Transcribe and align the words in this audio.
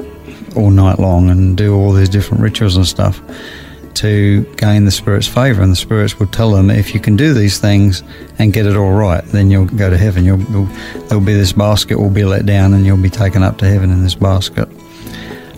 all 0.56 0.70
night 0.70 0.98
long 0.98 1.28
and 1.28 1.54
do 1.54 1.74
all 1.74 1.92
these 1.92 2.08
different 2.08 2.42
rituals 2.42 2.76
and 2.76 2.86
stuff 2.86 3.20
to 3.94 4.44
gain 4.56 4.86
the 4.86 4.90
Spirit's 4.90 5.28
favour. 5.28 5.60
And 5.60 5.70
the 5.70 5.76
Spirits 5.76 6.18
would 6.18 6.32
tell 6.32 6.52
them, 6.52 6.70
if 6.70 6.94
you 6.94 7.00
can 7.00 7.14
do 7.14 7.34
these 7.34 7.58
things 7.58 8.02
and 8.38 8.54
get 8.54 8.64
it 8.64 8.74
all 8.74 8.92
right, 8.92 9.22
then 9.26 9.50
you'll 9.50 9.66
go 9.66 9.90
to 9.90 9.98
heaven. 9.98 10.24
You'll, 10.24 10.40
you'll, 10.44 10.64
there'll 11.08 11.22
be 11.22 11.34
this 11.34 11.52
basket 11.52 11.98
will 11.98 12.08
be 12.08 12.24
let 12.24 12.46
down 12.46 12.72
and 12.72 12.86
you'll 12.86 12.96
be 12.96 13.10
taken 13.10 13.42
up 13.42 13.58
to 13.58 13.68
heaven 13.68 13.90
in 13.90 14.02
this 14.02 14.14
basket. 14.14 14.66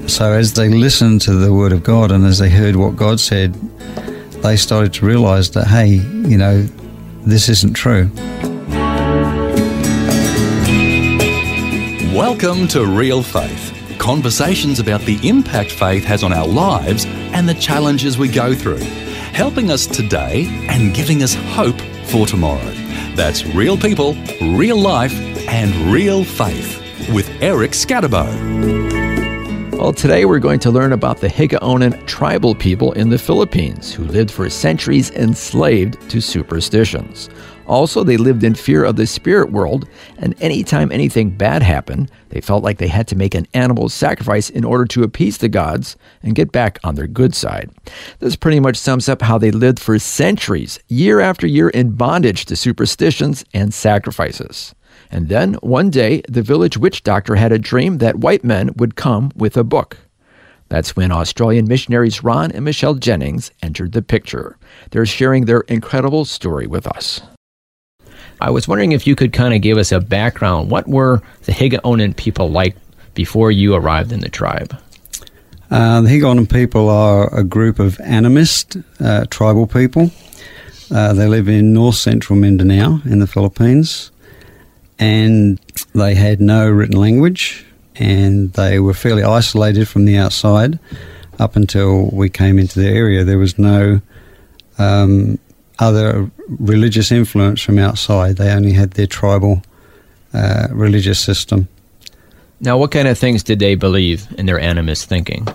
So 0.09 0.33
as 0.33 0.55
they 0.55 0.69
listened 0.69 1.21
to 1.23 1.33
the 1.33 1.55
Word 1.55 1.71
of 1.71 1.85
God 1.85 2.11
and 2.11 2.27
as 2.27 2.41
they 2.41 2.51
heard 2.51 2.75
what 2.75 2.97
God 2.97 3.21
said, 3.21 3.55
they 4.43 4.57
started 4.57 4.93
to 4.95 5.07
realise 5.07 5.51
that, 5.51 5.69
hey, 5.69 5.91
you 5.91 6.37
know, 6.37 6.67
this 7.25 7.49
isn't 7.49 7.75
true. 7.75 8.11
Welcome 12.15 12.69
to 12.69 12.87
Real 12.87 13.23
Faith 13.23 13.75
conversations 13.99 14.81
about 14.81 15.01
the 15.03 15.19
impact 15.27 15.71
faith 15.71 16.05
has 16.05 16.23
on 16.23 16.31
our 16.31 16.47
lives 16.47 17.07
and 17.07 17.49
the 17.49 17.55
challenges 17.55 18.19
we 18.19 18.29
go 18.29 18.55
through, 18.55 18.83
helping 19.33 19.71
us 19.71 19.87
today 19.87 20.47
and 20.69 20.95
giving 20.95 21.23
us 21.23 21.33
hope 21.33 21.81
for 22.05 22.27
tomorrow. 22.27 22.71
That's 23.15 23.47
real 23.47 23.79
people, 23.79 24.15
real 24.43 24.77
life, 24.77 25.15
and 25.49 25.75
real 25.91 26.23
faith 26.23 26.79
with 27.11 27.31
Eric 27.41 27.71
Scatterbo. 27.71 28.84
Well, 29.85 29.93
today 29.93 30.25
we're 30.25 30.39
going 30.39 30.61
to 30.61 30.71
learn 30.71 30.95
about 30.95 31.21
the 31.21 31.29
Higaonon 31.29 32.07
tribal 32.07 32.55
people 32.55 32.93
in 32.93 33.11
the 33.11 33.19
Philippines 33.19 33.93
who 33.93 34.05
lived 34.05 34.31
for 34.31 34.49
centuries 34.49 35.11
enslaved 35.11 36.09
to 36.09 36.23
superstitions. 36.23 37.29
Also, 37.67 38.03
they 38.03 38.17
lived 38.17 38.45
in 38.45 38.55
fear 38.55 38.83
of 38.83 38.97
the 38.97 39.07
spirit 39.07 39.53
world, 39.53 39.87
and 40.17 40.35
anytime 40.41 40.91
anything 40.91 41.29
bad 41.29 41.63
happened, 41.63 42.11
they 42.31 42.41
felt 42.41 42.65
like 42.65 42.79
they 42.79 42.89
had 42.89 43.07
to 43.09 43.15
make 43.15 43.35
an 43.35 43.47
animal 43.53 43.91
sacrifice 43.91 44.49
in 44.49 44.65
order 44.65 44.87
to 44.87 45.03
appease 45.03 45.37
the 45.37 45.51
gods 45.51 45.99
and 46.23 46.35
get 46.35 46.51
back 46.51 46.79
on 46.83 46.95
their 46.95 47.07
good 47.07 47.35
side. 47.35 47.71
This 48.21 48.37
pretty 48.37 48.61
much 48.61 48.79
sums 48.79 49.07
up 49.07 49.21
how 49.21 49.37
they 49.37 49.51
lived 49.51 49.79
for 49.79 49.99
centuries, 49.99 50.79
year 50.89 51.21
after 51.21 51.47
year, 51.47 51.69
in 51.69 51.91
bondage 51.91 52.47
to 52.47 52.57
superstitions 52.57 53.45
and 53.53 53.75
sacrifices. 53.75 54.75
And 55.11 55.29
then, 55.29 55.55
one 55.55 55.91
day, 55.91 56.23
the 56.29 56.43
village 56.43 56.77
witch 56.77 57.03
doctor 57.03 57.37
had 57.37 57.53
a 57.53 57.59
dream 57.59 57.99
that 57.99 58.17
white 58.17 58.45
men 58.45 58.71
would 58.77 58.97
come 58.97 59.31
with 59.37 59.57
a 59.57 59.65
book. 59.65 59.99
That's 60.69 60.97
when 60.97 61.13
Australian 61.13 61.69
missionaries 61.69 62.25
Ron 62.25 62.51
and 62.51 62.65
Michelle 62.65 62.95
Jennings 62.95 63.51
entered 63.63 63.93
the 63.93 64.03
picture. 64.03 64.59
They're 64.91 65.07
sharing 65.07 65.45
their 65.45 65.61
incredible 65.61 66.25
story 66.25 66.67
with 66.67 66.87
us. 66.87 67.21
I 68.41 68.51
was 68.51 68.67
wondering 68.67 68.93
if 68.93 69.07
you 69.07 69.15
could 69.15 69.33
kind 69.33 69.55
of 69.55 69.61
give 69.61 69.79
us 69.79 69.93
a 69.93 70.01
background. 70.01 70.71
What 70.71 70.89
were 70.89 71.23
the 71.45 71.53
Higaonon 71.53 72.17
people 72.17 72.51
like 72.51 72.77
before 73.15 73.51
you 73.51 73.75
arrived 73.75 74.11
in 74.13 74.21
the 74.21 74.29
tribe? 74.29 74.77
Uh, 75.71 76.01
the 76.01 76.09
Higaonon 76.09 76.51
people 76.51 76.89
are 76.89 77.33
a 77.35 77.45
group 77.45 77.79
of 77.79 77.99
animist 77.99 78.83
uh, 79.01 79.27
tribal 79.31 79.67
people. 79.67 80.11
Uh, 80.91 81.13
they 81.13 81.27
live 81.27 81.49
in 81.49 81.73
north 81.73 81.97
central 81.97 82.39
Mindanao 82.39 83.01
in 83.05 83.21
the 83.21 83.27
Philippines 83.27 84.11
and 84.99 85.61
they 85.95 86.15
had 86.15 86.41
no 86.41 86.69
written 86.69 86.97
language 86.97 87.65
and 87.97 88.53
they 88.55 88.79
were 88.79 88.95
fairly 88.95 89.23
isolated 89.23 89.89
from 89.89 90.05
the 90.05 90.17
outside 90.17 90.79
up 91.39 91.57
until 91.57 92.07
we 92.11 92.29
came 92.29 92.59
into 92.59 92.81
the 92.81 92.89
area. 92.89 93.25
There 93.25 93.39
was 93.39 93.59
no 93.59 94.01
um, 94.79 95.39
other 95.79 96.31
religious 96.49 97.11
influence 97.11 97.61
from 97.61 97.79
outside. 97.79 98.37
They 98.37 98.51
only 98.51 98.73
had 98.73 98.93
their 98.93 99.07
tribal 99.07 99.63
uh, 100.33 100.69
religious 100.71 101.21
system. 101.21 101.69
Now, 102.61 102.79
what 102.79 102.91
kind 102.91 103.09
of 103.09 103.19
things 103.19 103.43
did 103.43 103.59
they 103.59 103.75
believe 103.75 104.27
in 104.39 104.47
their 104.47 104.59
animist 104.59 105.05
thinking? 105.05 105.47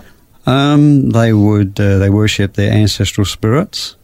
Um, 0.46 1.10
they 1.10 1.32
would 1.32 1.78
uh, 1.78 1.98
they 1.98 2.10
worship 2.10 2.54
their 2.54 2.72
ancestral 2.72 3.24
spirits, 3.24 3.96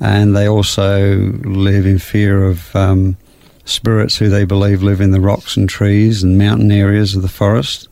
and 0.00 0.34
they 0.34 0.48
also 0.48 1.16
live 1.44 1.86
in 1.86 1.98
fear 1.98 2.44
of 2.44 2.74
um, 2.74 3.16
spirits 3.66 4.16
who 4.16 4.28
they 4.28 4.44
believe 4.44 4.82
live 4.82 5.00
in 5.00 5.10
the 5.10 5.20
rocks 5.20 5.56
and 5.56 5.68
trees 5.68 6.22
and 6.22 6.38
mountain 6.38 6.72
areas 6.72 7.14
of 7.14 7.22
the 7.22 7.28
forest. 7.28 7.88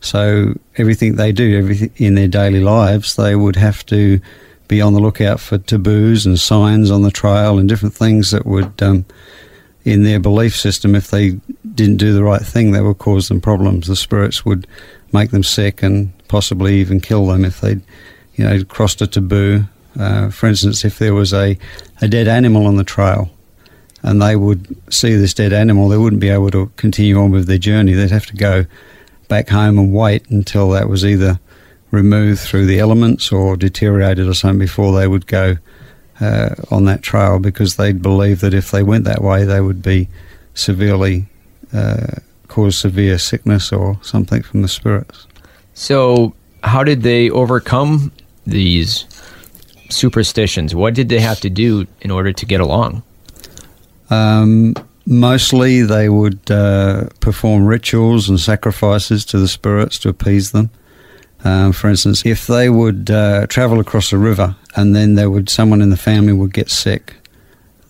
So 0.00 0.58
everything 0.76 1.14
they 1.14 1.30
do, 1.30 1.56
everything 1.56 1.92
in 1.96 2.16
their 2.16 2.28
daily 2.28 2.60
lives, 2.60 3.14
they 3.14 3.36
would 3.36 3.54
have 3.56 3.86
to 3.86 4.20
be 4.66 4.80
on 4.80 4.94
the 4.94 5.00
lookout 5.00 5.38
for 5.38 5.58
taboos 5.58 6.26
and 6.26 6.40
signs 6.40 6.90
on 6.90 7.02
the 7.02 7.10
trail 7.10 7.58
and 7.58 7.68
different 7.68 7.94
things 7.94 8.30
that 8.32 8.46
would, 8.46 8.82
um, 8.82 9.04
in 9.84 10.02
their 10.02 10.18
belief 10.18 10.56
system, 10.56 10.94
if 10.94 11.10
they 11.10 11.38
didn't 11.74 11.98
do 11.98 12.12
the 12.14 12.24
right 12.24 12.42
thing, 12.42 12.72
that 12.72 12.82
would 12.82 12.98
cause 12.98 13.28
them 13.28 13.40
problems. 13.40 13.86
The 13.86 13.96
spirits 13.96 14.44
would 14.44 14.66
make 15.12 15.30
them 15.30 15.42
sick 15.42 15.82
and 15.82 16.12
possibly 16.28 16.76
even 16.76 17.00
kill 17.00 17.26
them 17.26 17.44
if 17.44 17.60
they, 17.60 17.80
you 18.34 18.44
know, 18.44 18.64
crossed 18.64 19.02
a 19.02 19.06
taboo. 19.06 19.64
Uh, 19.98 20.30
for 20.30 20.46
instance, 20.46 20.84
if 20.84 20.98
there 20.98 21.14
was 21.14 21.34
a, 21.34 21.58
a 22.00 22.08
dead 22.08 22.26
animal 22.28 22.66
on 22.66 22.76
the 22.76 22.84
trail, 22.84 23.30
and 24.02 24.20
they 24.20 24.36
would 24.36 24.76
see 24.92 25.14
this 25.14 25.34
dead 25.34 25.52
animal, 25.52 25.88
they 25.88 25.96
wouldn't 25.96 26.20
be 26.20 26.28
able 26.28 26.50
to 26.50 26.70
continue 26.76 27.18
on 27.18 27.30
with 27.30 27.46
their 27.46 27.58
journey. 27.58 27.92
They'd 27.92 28.10
have 28.10 28.26
to 28.26 28.36
go 28.36 28.66
back 29.28 29.48
home 29.48 29.78
and 29.78 29.92
wait 29.92 30.28
until 30.28 30.70
that 30.70 30.88
was 30.88 31.04
either 31.04 31.38
removed 31.90 32.40
through 32.40 32.66
the 32.66 32.80
elements 32.80 33.30
or 33.30 33.56
deteriorated 33.56 34.26
or 34.26 34.34
something 34.34 34.58
before 34.58 34.98
they 34.98 35.06
would 35.06 35.26
go 35.26 35.56
uh, 36.20 36.54
on 36.70 36.84
that 36.86 37.02
trail 37.02 37.38
because 37.38 37.76
they'd 37.76 38.02
believe 38.02 38.40
that 38.40 38.54
if 38.54 38.70
they 38.70 38.82
went 38.82 39.04
that 39.04 39.22
way, 39.22 39.44
they 39.44 39.60
would 39.60 39.82
be 39.82 40.08
severely 40.54 41.26
uh, 41.72 42.06
cause 42.48 42.76
severe 42.76 43.18
sickness 43.18 43.72
or 43.72 43.98
something 44.02 44.42
from 44.42 44.62
the 44.62 44.68
spirits. 44.68 45.26
So, 45.74 46.34
how 46.62 46.84
did 46.84 47.02
they 47.02 47.30
overcome 47.30 48.12
these 48.46 49.06
superstitions? 49.90 50.74
What 50.74 50.94
did 50.94 51.08
they 51.08 51.20
have 51.20 51.40
to 51.40 51.50
do 51.50 51.86
in 52.00 52.10
order 52.10 52.32
to 52.32 52.46
get 52.46 52.60
along? 52.60 53.02
Um, 54.12 54.74
mostly 55.06 55.82
they 55.82 56.08
would 56.08 56.50
uh, 56.50 57.08
perform 57.20 57.64
rituals 57.64 58.28
and 58.28 58.38
sacrifices 58.38 59.24
to 59.26 59.38
the 59.38 59.48
spirits 59.48 59.98
to 60.00 60.10
appease 60.10 60.52
them. 60.52 60.70
Um, 61.44 61.72
for 61.72 61.88
instance, 61.88 62.24
if 62.24 62.46
they 62.46 62.68
would 62.68 63.10
uh, 63.10 63.46
travel 63.48 63.80
across 63.80 64.12
a 64.12 64.18
river 64.18 64.54
and 64.76 64.94
then 64.94 65.14
there 65.14 65.30
would 65.30 65.48
someone 65.48 65.82
in 65.82 65.90
the 65.90 65.96
family 65.96 66.32
would 66.32 66.52
get 66.52 66.70
sick, 66.70 67.14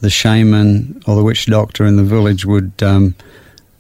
the 0.01 0.11
shaman 0.11 1.03
or 1.07 1.17
the 1.17 1.25
witch 1.25 1.47
doctor 1.47 1.85
in 1.85 1.97
the 1.97 2.05
village 2.05 2.47
would 2.47 2.73
um, 2.83 3.15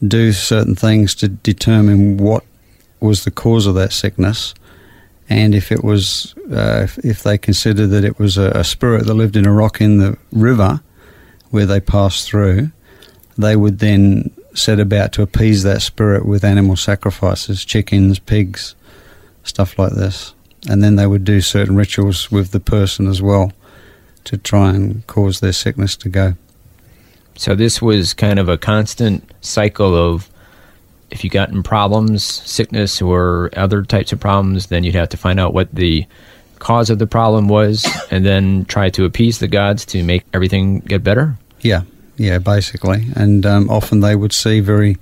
do 0.06 0.32
certain 0.32 0.74
things 0.74 1.14
to 1.14 1.28
determine 1.28 2.16
what 2.16 2.44
was 3.00 3.24
the 3.24 3.30
cause 3.30 3.66
of 3.66 3.74
that 3.76 3.92
sickness. 3.92 4.54
And 5.28 5.54
if 5.54 5.72
it 5.72 5.82
was, 5.82 6.34
uh, 6.50 6.82
if, 6.84 6.98
if, 6.98 7.22
they 7.22 7.38
considered 7.38 7.86
that 7.88 8.04
it 8.04 8.18
was 8.18 8.36
a, 8.36 8.50
a 8.50 8.64
spirit 8.64 9.06
that 9.06 9.14
lived 9.14 9.36
in 9.36 9.46
a 9.46 9.52
rock 9.52 9.80
in 9.80 9.98
the 9.98 10.18
river, 10.32 10.80
where 11.52 11.66
they 11.66 11.80
passed 11.80 12.26
through, 12.26 12.72
they 13.38 13.54
would 13.54 13.78
then 13.78 14.30
set 14.54 14.80
about 14.80 15.12
to 15.12 15.22
appease 15.22 15.62
that 15.62 15.82
spirit 15.82 16.26
with 16.26 16.44
animal 16.44 16.76
sacrifices, 16.76 17.64
chickens, 17.64 18.18
pigs, 18.18 18.74
stuff 19.44 19.78
like 19.78 19.92
this. 19.92 20.34
And 20.68 20.82
then 20.82 20.96
they 20.96 21.06
would 21.06 21.24
do 21.24 21.40
certain 21.40 21.76
rituals 21.76 22.30
with 22.30 22.50
the 22.50 22.60
person 22.60 23.06
as 23.06 23.22
well 23.22 23.52
to 24.24 24.38
try 24.38 24.70
and 24.70 25.06
cause 25.06 25.40
their 25.40 25.52
sickness 25.52 25.96
to 25.96 26.08
go. 26.08 26.34
So 27.36 27.54
this 27.54 27.80
was 27.80 28.14
kind 28.14 28.38
of 28.38 28.48
a 28.48 28.58
constant 28.58 29.30
cycle 29.40 29.94
of 29.94 30.28
if 31.10 31.24
you 31.24 31.30
got 31.30 31.50
in 31.50 31.62
problems, 31.62 32.24
sickness 32.24 33.02
or 33.02 33.50
other 33.54 33.82
types 33.82 34.12
of 34.12 34.20
problems, 34.20 34.66
then 34.66 34.84
you'd 34.84 34.94
have 34.94 35.10
to 35.10 35.16
find 35.16 35.38
out 35.38 35.52
what 35.52 35.74
the 35.74 36.06
cause 36.58 36.88
of 36.90 36.98
the 36.98 37.06
problem 37.06 37.48
was 37.48 37.86
and 38.10 38.24
then 38.24 38.64
try 38.66 38.88
to 38.88 39.04
appease 39.04 39.38
the 39.38 39.48
gods 39.48 39.84
to 39.86 40.02
make 40.04 40.24
everything 40.32 40.78
get 40.80 41.02
better? 41.02 41.36
Yeah, 41.62 41.82
yeah, 42.16 42.38
basically. 42.38 43.06
And 43.16 43.46
um, 43.46 43.70
often 43.70 44.00
they 44.00 44.14
would 44.14 44.32
see 44.32 44.60
very 44.60 44.96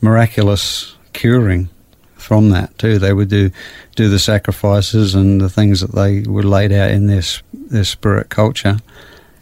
miraculous 0.00 0.96
curing 1.12 1.68
from 2.14 2.50
that 2.50 2.76
too. 2.78 2.98
They 2.98 3.12
would 3.12 3.28
do 3.28 3.50
do 3.94 4.08
the 4.08 4.18
sacrifices 4.18 5.14
and 5.14 5.40
the 5.40 5.48
things 5.48 5.80
that 5.80 5.92
they 5.92 6.22
were 6.22 6.42
laid 6.42 6.72
out 6.72 6.90
in 6.90 7.06
their 7.06 7.22
their 7.52 7.84
spirit 7.84 8.28
culture, 8.28 8.78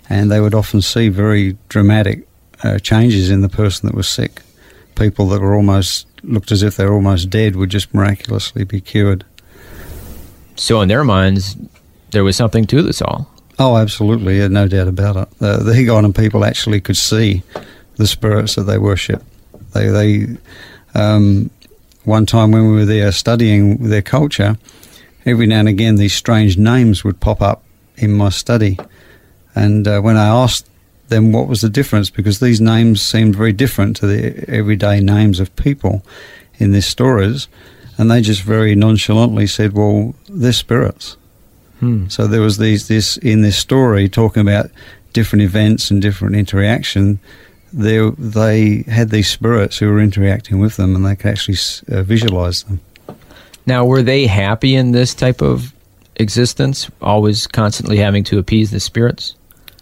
and 0.09 0.31
they 0.31 0.41
would 0.41 0.55
often 0.55 0.83
see 0.83 1.09
very 1.09 1.57
dramatic 1.69 2.27
uh, 2.63 2.79
changes 2.79 3.31
in 3.31 3.41
the 3.41 3.49
person 3.49 3.87
that 3.87 3.95
was 3.95 4.09
sick. 4.09 4.43
People 4.95 5.29
that 5.29 5.41
were 5.41 5.55
almost 5.55 6.07
looked 6.23 6.51
as 6.51 6.63
if 6.63 6.77
they 6.77 6.85
were 6.85 6.95
almost 6.95 7.31
dead 7.31 7.55
would 7.57 7.71
just 7.71 7.95
miraculously 7.95 8.65
be 8.65 8.81
cured. 8.81 9.25
So, 10.57 10.81
in 10.81 10.89
their 10.89 11.05
minds, 11.05 11.57
there 12.11 12.25
was 12.25 12.37
something 12.37 12.65
to 12.67 12.83
this 12.83 13.03
all. 13.03 13.31
Oh, 13.59 13.77
absolutely, 13.79 14.39
yeah, 14.39 14.49
no 14.49 14.69
doubt 14.69 14.89
about 14.89 15.17
it. 15.17 15.39
The, 15.39 15.57
the 15.59 15.73
Higaonon 15.73 16.15
people 16.15 16.45
actually 16.45 16.81
could 16.81 16.97
see 16.97 17.43
the 17.97 18.07
spirits 18.07 18.55
that 18.57 18.65
they 18.65 18.77
worship. 18.77 19.23
They, 19.73 19.89
they, 19.89 20.37
um, 20.95 21.51
one 22.05 22.27
time 22.27 22.51
when 22.53 22.69
we 22.69 22.75
were 22.75 22.85
there 22.85 23.11
studying 23.13 23.89
their 23.89 24.03
culture, 24.03 24.59
every 25.25 25.47
now 25.47 25.61
and 25.61 25.69
again 25.69 25.97
these 25.97 26.15
strange 26.15 26.59
names 26.59 27.03
would 27.03 27.19
pop 27.21 27.41
up 27.41 27.63
in 27.97 28.13
my 28.13 28.29
study, 28.29 28.79
and 29.55 29.89
uh, 29.89 30.01
when 30.01 30.19
I 30.19 30.27
asked 30.27 30.69
them 31.09 31.33
what 31.33 31.49
was 31.49 31.63
the 31.63 31.71
difference, 31.71 32.11
because 32.11 32.41
these 32.41 32.61
names 32.61 33.01
seemed 33.01 33.37
very 33.37 33.53
different 33.53 33.97
to 33.97 34.07
the 34.07 34.45
everyday 34.49 35.01
names 35.01 35.41
of 35.41 35.55
people 35.57 36.05
in 36.59 36.73
their 36.73 36.83
stories, 36.83 37.49
and 37.97 38.11
they 38.11 38.21
just 38.21 38.43
very 38.43 38.75
nonchalantly 38.75 39.47
said, 39.47 39.73
"Well, 39.73 40.15
they're 40.29 40.53
spirits." 40.53 41.17
Hmm. 41.81 42.09
So 42.09 42.27
there 42.27 42.41
was 42.41 42.59
these 42.59 42.89
this 42.89 43.17
in 43.19 43.43
this 43.43 43.59
story 43.59 44.09
talking 44.09 44.41
about 44.41 44.71
different 45.13 45.43
events 45.43 45.91
and 45.91 46.01
different 46.01 46.37
interaction. 46.37 47.19
There, 47.73 48.11
they 48.13 48.85
had 48.87 49.11
these 49.11 49.29
spirits 49.29 49.79
who 49.79 49.91
were 49.91 50.01
interacting 50.01 50.59
with 50.59 50.77
them, 50.77 50.95
and 50.95 51.05
they 51.05 51.17
could 51.17 51.31
actually 51.31 51.59
uh, 51.91 52.03
visualize 52.03 52.63
them. 52.63 52.81
Now, 53.67 53.85
were 53.85 54.03
they 54.03 54.27
happy 54.27 54.77
in 54.77 54.93
this 54.93 55.15
type 55.15 55.43
of 55.43 55.75
existence, 56.15 56.91
always 57.03 57.47
constantly 57.47 57.99
having 57.99 58.25
to 58.25 58.39
appease 58.39 58.71
the 58.71 58.81
spirits? 58.81 59.35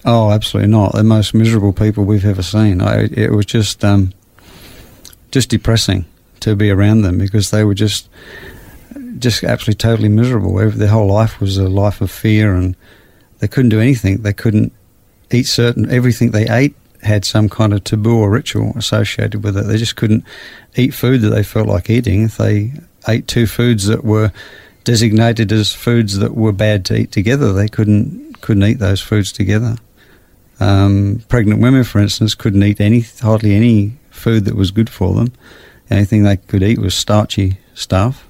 Oh, 0.05 0.31
absolutely 0.31 0.71
not. 0.71 0.93
The 0.93 1.05
most 1.05 1.35
miserable 1.35 1.73
people 1.73 2.05
we've 2.05 2.25
ever 2.25 2.43
seen. 2.43 2.81
I, 2.81 3.05
it 3.13 3.33
was 3.33 3.47
just 3.47 3.85
um, 3.85 4.13
just 5.31 5.51
depressing 5.51 6.05
to 6.41 6.55
be 6.55 6.71
around 6.71 7.03
them 7.03 7.19
because 7.19 7.51
they 7.51 7.65
were 7.65 7.75
just 7.75 8.09
just 9.19 9.45
absolutely 9.45 9.79
totally 9.79 10.09
miserable. 10.09 10.55
Their 10.71 10.89
whole 10.89 11.09
life 11.09 11.41
was 11.41 11.57
a 11.59 11.69
life 11.69 12.01
of 12.01 12.11
fear, 12.11 12.55
and 12.55 12.77
they 13.39 13.49
couldn't 13.49 13.71
do 13.71 13.81
anything. 13.81 14.23
They 14.23 14.33
couldn't 14.33 14.73
eat 15.31 15.45
certain 15.45 15.91
everything 15.91 16.31
they 16.31 16.49
ate 16.49 16.75
had 17.05 17.25
some 17.25 17.49
kind 17.49 17.73
of 17.73 17.85
taboo 17.85 18.19
or 18.19 18.31
ritual 18.31 18.73
associated 18.77 19.45
with 19.45 19.57
it. 19.57 19.63
They 19.63 19.77
just 19.77 19.97
couldn't 19.97 20.25
eat 20.75 20.95
food 20.95 21.21
that 21.21 21.31
they 21.31 21.43
felt 21.43 21.69
like 21.69 21.91
eating. 21.91 22.25
If 22.25 22.39
they 22.39 22.73
ate 23.07 23.29
two 23.29 23.47
foods 23.47 23.87
that 23.87 24.05
were 24.05 24.33
designated 24.85 25.53
as 25.53 25.73
foods 25.73 26.19
that 26.19 26.35
were 26.35 26.53
bad 26.53 26.85
to 26.87 26.97
eat 26.97 27.13
together, 27.13 27.53
they 27.53 27.69
couldn't 27.69 28.41
couldn't 28.41 28.65
eat 28.65 28.79
those 28.79 29.01
foods 29.01 29.33
together. 29.33 29.77
Um, 30.61 31.23
pregnant 31.29 31.61
women, 31.61 31.85
for 31.85 31.99
instance, 31.99 32.35
couldn't 32.35 32.63
eat 32.63 32.81
any 32.81 33.01
hardly 33.01 33.55
any 33.55 33.99
food 34.11 34.45
that 34.45 34.57
was 34.57 34.71
good 34.71 34.91
for 34.91 35.15
them. 35.15 35.33
Anything 35.91 36.23
they 36.23 36.37
could 36.37 36.63
eat 36.63 36.79
was 36.79 36.95
starchy 36.95 37.59
stuff. 37.75 38.27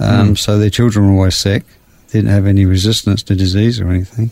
Um, 0.00 0.30
Mm. 0.34 0.38
So 0.38 0.58
their 0.58 0.70
children 0.70 1.06
were 1.06 1.12
always 1.18 1.36
sick. 1.36 1.62
Didn't 2.10 2.30
have 2.30 2.46
any 2.46 2.64
resistance 2.64 3.22
to 3.24 3.34
disease 3.36 3.80
or 3.80 3.88
anything. 3.88 4.30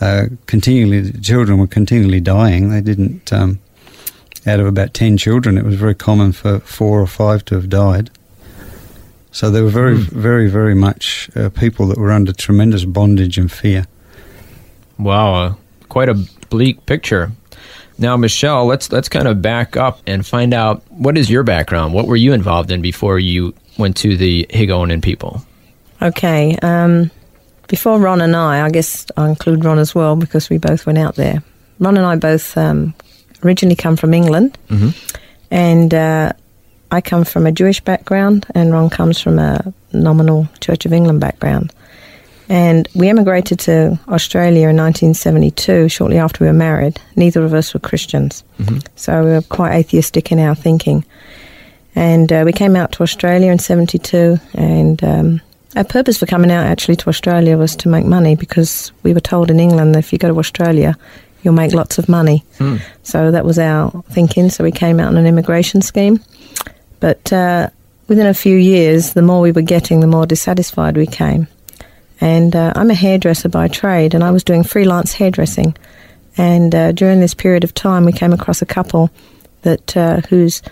Uh, 0.00 0.26
continually, 0.46 1.00
the 1.00 1.20
children 1.20 1.58
were 1.58 1.66
continually 1.66 2.20
dying. 2.20 2.70
They 2.70 2.80
didn't. 2.80 3.32
Um, 3.32 3.58
out 4.46 4.60
of 4.60 4.66
about 4.66 4.94
ten 4.94 5.16
children, 5.18 5.58
it 5.58 5.64
was 5.64 5.74
very 5.74 5.94
common 5.94 6.32
for 6.32 6.60
four 6.60 7.00
or 7.02 7.06
five 7.06 7.44
to 7.46 7.56
have 7.56 7.68
died. 7.68 8.08
So 9.32 9.50
they 9.50 9.60
were 9.60 9.68
very, 9.70 9.96
Mm. 9.98 10.08
very, 10.12 10.48
very 10.48 10.74
much 10.74 11.28
uh, 11.36 11.48
people 11.50 11.86
that 11.88 11.98
were 11.98 12.12
under 12.12 12.32
tremendous 12.32 12.84
bondage 12.84 13.36
and 13.36 13.50
fear. 13.52 13.86
Wow, 14.98 15.34
uh, 15.34 15.54
quite 15.88 16.08
a 16.08 16.14
bleak 16.48 16.86
picture. 16.86 17.32
Now, 17.98 18.16
Michelle, 18.16 18.64
let's 18.66 18.90
let's 18.92 19.08
kind 19.08 19.26
of 19.28 19.42
back 19.42 19.76
up 19.76 20.00
and 20.06 20.24
find 20.24 20.54
out 20.54 20.82
what 20.88 21.18
is 21.18 21.28
your 21.28 21.42
background. 21.42 21.92
What 21.92 22.06
were 22.06 22.16
you 22.16 22.32
involved 22.32 22.70
in 22.70 22.80
before 22.80 23.18
you 23.18 23.52
went 23.78 23.96
to 23.98 24.16
the 24.16 24.46
Higaonon 24.50 25.02
people? 25.02 25.42
Okay. 26.02 26.56
Um, 26.62 27.10
before 27.68 27.98
Ron 27.98 28.20
and 28.20 28.34
I, 28.36 28.64
I 28.66 28.70
guess 28.70 29.06
I 29.16 29.28
include 29.28 29.64
Ron 29.64 29.78
as 29.78 29.94
well 29.94 30.16
because 30.16 30.50
we 30.50 30.58
both 30.58 30.86
went 30.86 30.98
out 30.98 31.14
there. 31.16 31.42
Ron 31.78 31.96
and 31.96 32.06
I 32.06 32.16
both 32.16 32.56
um, 32.56 32.94
originally 33.44 33.76
come 33.76 33.96
from 33.96 34.14
England, 34.14 34.56
Mhm. 34.68 34.94
and 35.50 35.94
uh, 35.94 36.32
I 36.90 37.00
come 37.00 37.24
from 37.24 37.46
a 37.46 37.52
Jewish 37.52 37.80
background, 37.80 38.46
and 38.54 38.72
Ron 38.72 38.90
comes 38.90 39.20
from 39.20 39.38
a 39.38 39.72
nominal 39.92 40.48
Church 40.60 40.86
of 40.86 40.92
England 40.92 41.20
background. 41.20 41.72
And 42.50 42.88
we 42.94 43.10
emigrated 43.10 43.58
to 43.60 43.98
Australia 44.08 44.68
in 44.70 44.76
1972, 44.76 45.88
shortly 45.90 46.16
after 46.16 46.42
we 46.44 46.48
were 46.48 46.54
married. 46.56 46.98
Neither 47.14 47.44
of 47.44 47.52
us 47.52 47.74
were 47.74 47.80
Christians, 47.80 48.42
so 48.96 49.22
we 49.22 49.30
were 49.32 49.42
quite 49.42 49.74
atheistic 49.74 50.32
in 50.32 50.38
our 50.38 50.54
thinking. 50.54 51.04
And 51.94 52.32
uh, 52.32 52.42
we 52.44 52.52
came 52.52 52.76
out 52.76 52.92
to 52.92 53.02
Australia 53.02 53.50
in 53.50 53.58
72, 53.58 54.38
and 54.54 55.02
um, 55.02 55.40
our 55.76 55.84
purpose 55.84 56.18
for 56.18 56.26
coming 56.26 56.50
out 56.50 56.66
actually 56.66 56.96
to 56.96 57.08
Australia 57.08 57.56
was 57.56 57.76
to 57.76 57.88
make 57.88 58.04
money 58.04 58.36
because 58.36 58.92
we 59.02 59.14
were 59.14 59.20
told 59.20 59.50
in 59.50 59.60
England 59.60 59.94
that 59.94 60.00
if 60.00 60.12
you 60.12 60.18
go 60.18 60.28
to 60.28 60.38
Australia, 60.38 60.96
you'll 61.42 61.54
make 61.54 61.72
lots 61.72 61.98
of 61.98 62.08
money. 62.08 62.44
Hmm. 62.58 62.76
So 63.02 63.30
that 63.30 63.44
was 63.44 63.58
our 63.58 63.90
thinking. 64.10 64.50
So 64.50 64.64
we 64.64 64.72
came 64.72 65.00
out 65.00 65.08
on 65.08 65.16
an 65.16 65.26
immigration 65.26 65.82
scheme. 65.82 66.20
But 67.00 67.32
uh, 67.32 67.70
within 68.08 68.26
a 68.26 68.34
few 68.34 68.56
years, 68.56 69.12
the 69.12 69.22
more 69.22 69.40
we 69.40 69.52
were 69.52 69.62
getting, 69.62 70.00
the 70.00 70.06
more 70.06 70.26
dissatisfied 70.26 70.96
we 70.96 71.06
came. 71.06 71.46
And 72.20 72.56
uh, 72.56 72.72
I'm 72.74 72.90
a 72.90 72.94
hairdresser 72.94 73.48
by 73.48 73.68
trade, 73.68 74.14
and 74.14 74.24
I 74.24 74.30
was 74.30 74.42
doing 74.42 74.64
freelance 74.64 75.12
hairdressing. 75.12 75.76
And 76.36 76.74
uh, 76.74 76.92
during 76.92 77.20
this 77.20 77.34
period 77.34 77.64
of 77.64 77.74
time, 77.74 78.04
we 78.04 78.12
came 78.12 78.32
across 78.32 78.62
a 78.62 78.66
couple 78.66 79.10
that 79.62 79.96
uh, 79.96 80.20
whose 80.28 80.62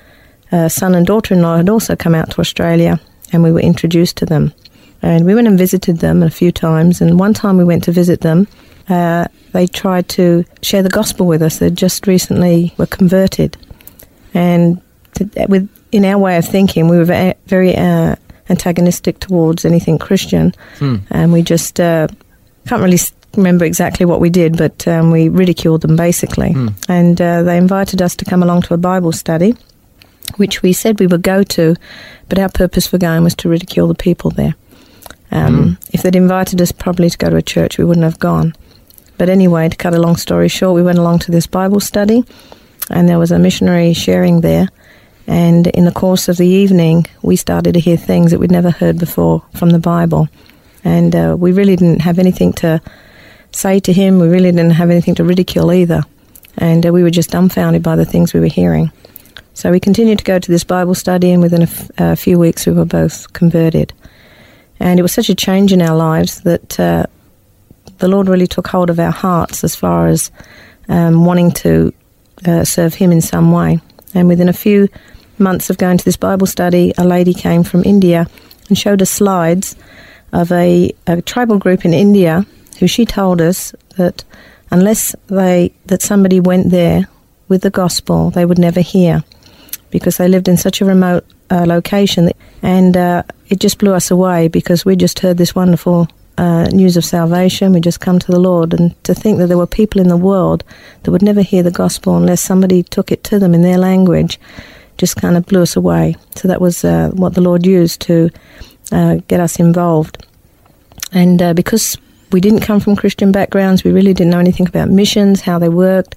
uh, 0.53 0.69
son 0.69 0.95
and 0.95 1.07
daughter-in-law 1.07 1.57
had 1.57 1.69
also 1.69 1.97
come 1.97 2.15
out 2.15 2.31
to 2.31 2.41
Australia, 2.41 2.99
and 3.33 3.43
we 3.43 3.53
were 3.53 3.61
introduced 3.61 4.17
to 4.19 4.27
them. 4.27 4.53
And 5.03 5.27
we 5.27 5.35
went 5.35 5.47
and 5.49 5.59
visited 5.59 5.99
them 5.99 6.23
a 6.23 6.31
few 6.31 6.51
times. 6.51 7.01
And 7.01 7.21
one 7.21 7.35
time 7.35 7.57
we 7.59 7.65
went 7.65 7.85
to 7.85 7.93
visit 7.93 8.21
them, 8.23 8.47
uh, 8.89 9.27
they 9.53 9.67
tried 9.67 10.09
to 10.11 10.45
share 10.63 10.83
the 10.83 10.89
gospel 10.89 11.27
with 11.27 11.43
us. 11.43 11.59
They 11.59 11.71
just 11.71 12.07
recently 12.07 12.73
were 12.79 12.87
converted, 12.87 13.57
and 14.35 14.81
to, 15.15 15.29
with 15.49 15.69
in 15.93 16.05
our 16.05 16.19
way 16.19 16.37
of 16.37 16.45
thinking, 16.45 16.89
we 16.89 16.97
were 16.97 17.05
ve- 17.05 17.35
very 17.47 17.77
uh, 17.77 18.17
antagonistic 18.49 19.19
towards 19.21 19.65
anything 19.65 19.99
Christian, 19.99 20.53
Hmm. 20.79 20.97
and 21.11 21.33
we 21.33 21.43
just 21.43 21.81
uh, 21.81 22.09
can't 22.69 22.83
really 22.83 22.99
remember 23.37 23.65
exactly 23.65 24.07
what 24.07 24.21
we 24.21 24.31
did, 24.31 24.57
but 24.57 24.87
um, 24.89 25.11
we 25.11 25.29
ridiculed 25.29 25.83
them 25.83 25.97
basically. 25.97 26.53
Hmm. 26.53 26.69
And 26.89 27.21
uh, 27.21 27.43
they 27.43 27.57
invited 27.59 28.03
us 28.03 28.17
to 28.17 28.25
come 28.25 28.43
along 28.43 28.63
to 28.63 28.75
a 28.75 28.79
Bible 28.79 29.13
study, 29.13 29.55
which 30.37 30.63
we 30.63 30.73
said 30.73 31.01
we 31.01 31.07
would 31.07 31.23
go 31.23 31.43
to, 31.43 31.75
but 32.29 32.39
our 32.39 32.49
purpose 32.49 32.87
for 32.87 32.99
going 32.99 33.25
was 33.25 33.35
to 33.37 33.49
ridicule 33.49 33.89
the 33.89 33.95
people 33.95 34.31
there. 34.31 34.55
Um, 35.31 35.79
If 35.93 36.03
they'd 36.03 36.17
invited 36.17 36.61
us 36.61 36.73
probably 36.73 37.11
to 37.11 37.19
go 37.19 37.31
to 37.31 37.37
a 37.37 37.43
church, 37.43 37.79
we 37.79 37.85
wouldn't 37.85 38.05
have 38.05 38.19
gone. 38.19 38.55
But 39.19 39.29
anyway, 39.29 39.69
to 39.69 39.77
cut 39.77 39.95
a 39.95 40.01
long 40.01 40.17
story 40.17 40.49
short, 40.49 40.75
we 40.75 40.83
went 40.83 40.99
along 40.99 41.21
to 41.21 41.33
this 41.33 41.47
Bible 41.47 41.81
study, 41.81 42.25
and 42.91 43.09
there 43.09 43.19
was 43.19 43.33
a 43.33 43.39
missionary 43.39 43.95
sharing 43.95 44.43
there. 44.43 44.69
And 45.27 45.67
in 45.69 45.85
the 45.85 45.93
course 45.93 46.29
of 46.29 46.37
the 46.37 46.47
evening, 46.47 47.07
we 47.23 47.37
started 47.37 47.75
to 47.75 47.81
hear 47.81 47.97
things 47.97 48.31
that 48.31 48.39
we'd 48.39 48.53
never 48.53 48.71
heard 48.71 48.99
before 48.99 49.43
from 49.55 49.71
the 49.71 49.79
Bible. 49.79 50.29
And 50.85 51.17
uh, 51.17 51.37
we 51.37 51.51
really 51.51 51.75
didn't 51.75 52.03
have 52.03 52.21
anything 52.21 52.53
to 52.55 52.81
say 53.51 53.81
to 53.81 53.93
him. 53.93 54.21
We 54.21 54.29
really 54.29 54.53
didn't 54.53 54.71
have 54.73 54.91
anything 54.91 55.17
to 55.17 55.25
ridicule 55.25 55.73
either. 55.73 56.03
And 56.59 56.87
uh, 56.87 56.93
we 56.93 57.03
were 57.03 57.11
just 57.11 57.31
dumbfounded 57.31 57.83
by 57.83 57.97
the 57.97 58.05
things 58.05 58.33
we 58.33 58.41
were 58.41 58.47
hearing. 58.47 58.93
So 59.57 59.71
we 59.71 59.81
continued 59.81 60.19
to 60.19 60.25
go 60.25 60.39
to 60.39 60.53
this 60.53 60.65
Bible 60.65 60.95
study, 60.95 61.33
and 61.33 61.41
within 61.41 61.63
a, 61.63 61.65
f- 61.65 61.91
a 61.97 62.15
few 62.15 62.39
weeks, 62.39 62.67
we 62.67 62.75
were 62.75 62.85
both 62.85 63.33
converted. 63.33 63.95
And 64.79 64.99
it 64.99 65.03
was 65.03 65.15
such 65.15 65.31
a 65.31 65.35
change 65.35 65.73
in 65.73 65.81
our 65.81 65.97
lives 65.97 66.43
that 66.43 66.79
uh, 66.79 67.07
the 67.97 68.07
Lord 68.07 68.29
really 68.29 68.47
took 68.47 68.67
hold 68.67 68.91
of 68.91 69.01
our 69.01 69.11
hearts 69.11 69.65
as 69.65 69.75
far 69.75 70.09
as 70.09 70.31
um, 70.91 71.25
wanting 71.25 71.53
to 71.53 71.95
uh, 72.45 72.65
serve 72.65 72.93
Him 72.93 73.11
in 73.11 73.23
some 73.23 73.51
way. 73.51 73.81
And 74.13 74.29
within 74.29 74.51
a 74.51 74.53
few 74.53 74.91
months 75.39 75.71
of 75.71 75.79
going 75.79 75.97
to 75.97 76.05
this 76.05 76.19
Bible 76.19 76.47
study, 76.47 76.93
a 76.99 77.07
lady 77.07 77.33
came 77.33 77.65
from 77.65 77.83
India 77.83 78.27
and 78.69 78.77
showed 78.77 79.01
us 79.01 79.09
slides 79.09 79.75
of 80.35 80.53
a, 80.53 80.95
a 81.07 81.23
tribal 81.23 81.57
group 81.57 81.87
in 81.87 81.95
India 81.95 82.45
who 82.79 82.87
she 82.87 83.07
told 83.07 83.41
us 83.41 83.75
that 83.97 84.23
unless 84.71 85.17
they 85.29 85.73
that 85.87 86.03
somebody 86.03 86.41
went 86.41 86.71
there 86.71 87.09
with 87.49 87.63
the 87.63 87.71
gospel, 87.71 88.29
they 88.29 88.45
would 88.45 88.59
never 88.59 88.83
hear 88.83 89.25
because 89.91 90.17
they 90.17 90.29
lived 90.29 90.49
in 90.49 90.57
such 90.57 90.81
a 90.81 90.85
remote 90.85 91.25
uh, 91.51 91.65
location, 91.67 92.31
and 92.63 92.97
uh, 92.97 93.23
it 93.49 93.61
just 93.61 93.79
blew 93.79 93.95
us 93.95 94.11
away 94.11 94.49
because 94.49 94.85
we 94.85 94.97
just 94.97 95.21
heard 95.21 95.39
this 95.39 95.55
wonderful 95.55 96.09
uh, 96.39 96.65
news 96.65 96.97
of 96.97 97.05
salvation. 97.05 97.73
We 97.73 97.81
just 97.81 98.01
come 98.01 98.19
to 98.19 98.33
the 98.33 98.41
Lord, 98.41 98.75
and 98.75 99.03
to 99.05 99.15
think 99.15 99.39
that 99.39 99.47
there 99.47 99.59
were 99.59 99.67
people 99.67 100.01
in 100.01 100.09
the 100.09 100.17
world 100.17 100.65
that 101.03 101.11
would 101.11 101.23
never 101.23 101.43
hear 101.43 101.63
the 101.63 101.71
gospel 101.71 102.17
unless 102.17 102.43
somebody 102.43 102.83
took 102.83 103.13
it 103.13 103.25
to 103.25 103.39
them 103.39 103.55
in 103.55 103.63
their 103.63 103.79
language, 103.79 104.39
just 104.99 105.17
kind 105.17 105.37
of 105.37 105.47
blew 105.47 105.63
us 105.63 105.77
away. 105.77 106.17
So 106.35 106.49
that 106.49 106.61
was 106.61 106.85
uh, 106.85 107.11
what 107.15 107.35
the 107.35 107.41
Lord 107.41 107.65
used 107.65 108.01
to 108.03 108.31
uh, 108.93 109.17
get 109.29 109.41
us 109.41 109.59
involved, 109.59 110.27
and 111.13 111.41
uh, 111.41 111.55
because 111.55 111.97
we 112.33 112.41
didn't 112.41 112.61
come 112.61 112.81
from 112.81 112.97
Christian 112.97 113.33
backgrounds, 113.33 113.85
we 113.85 113.93
really 113.93 114.13
didn't 114.13 114.31
know 114.31 114.41
anything 114.41 114.67
about 114.67 114.91
missions, 114.91 115.41
how 115.41 115.59
they 115.59 115.69
worked. 115.69 116.17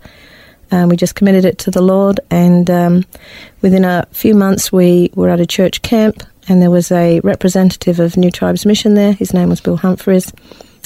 And 0.71 0.89
we 0.89 0.95
just 0.95 1.15
committed 1.15 1.45
it 1.45 1.57
to 1.59 1.71
the 1.71 1.81
Lord. 1.81 2.19
And 2.29 2.69
um, 2.69 3.05
within 3.61 3.85
a 3.85 4.07
few 4.11 4.35
months, 4.35 4.71
we 4.71 5.11
were 5.15 5.29
at 5.29 5.39
a 5.39 5.45
church 5.45 5.81
camp, 5.81 6.23
and 6.47 6.61
there 6.61 6.71
was 6.71 6.91
a 6.91 7.19
representative 7.21 7.99
of 7.99 8.17
New 8.17 8.31
Tribes 8.31 8.65
Mission 8.65 8.93
there. 8.95 9.13
His 9.13 9.33
name 9.33 9.49
was 9.49 9.61
Bill 9.61 9.77
Humphreys, 9.77 10.31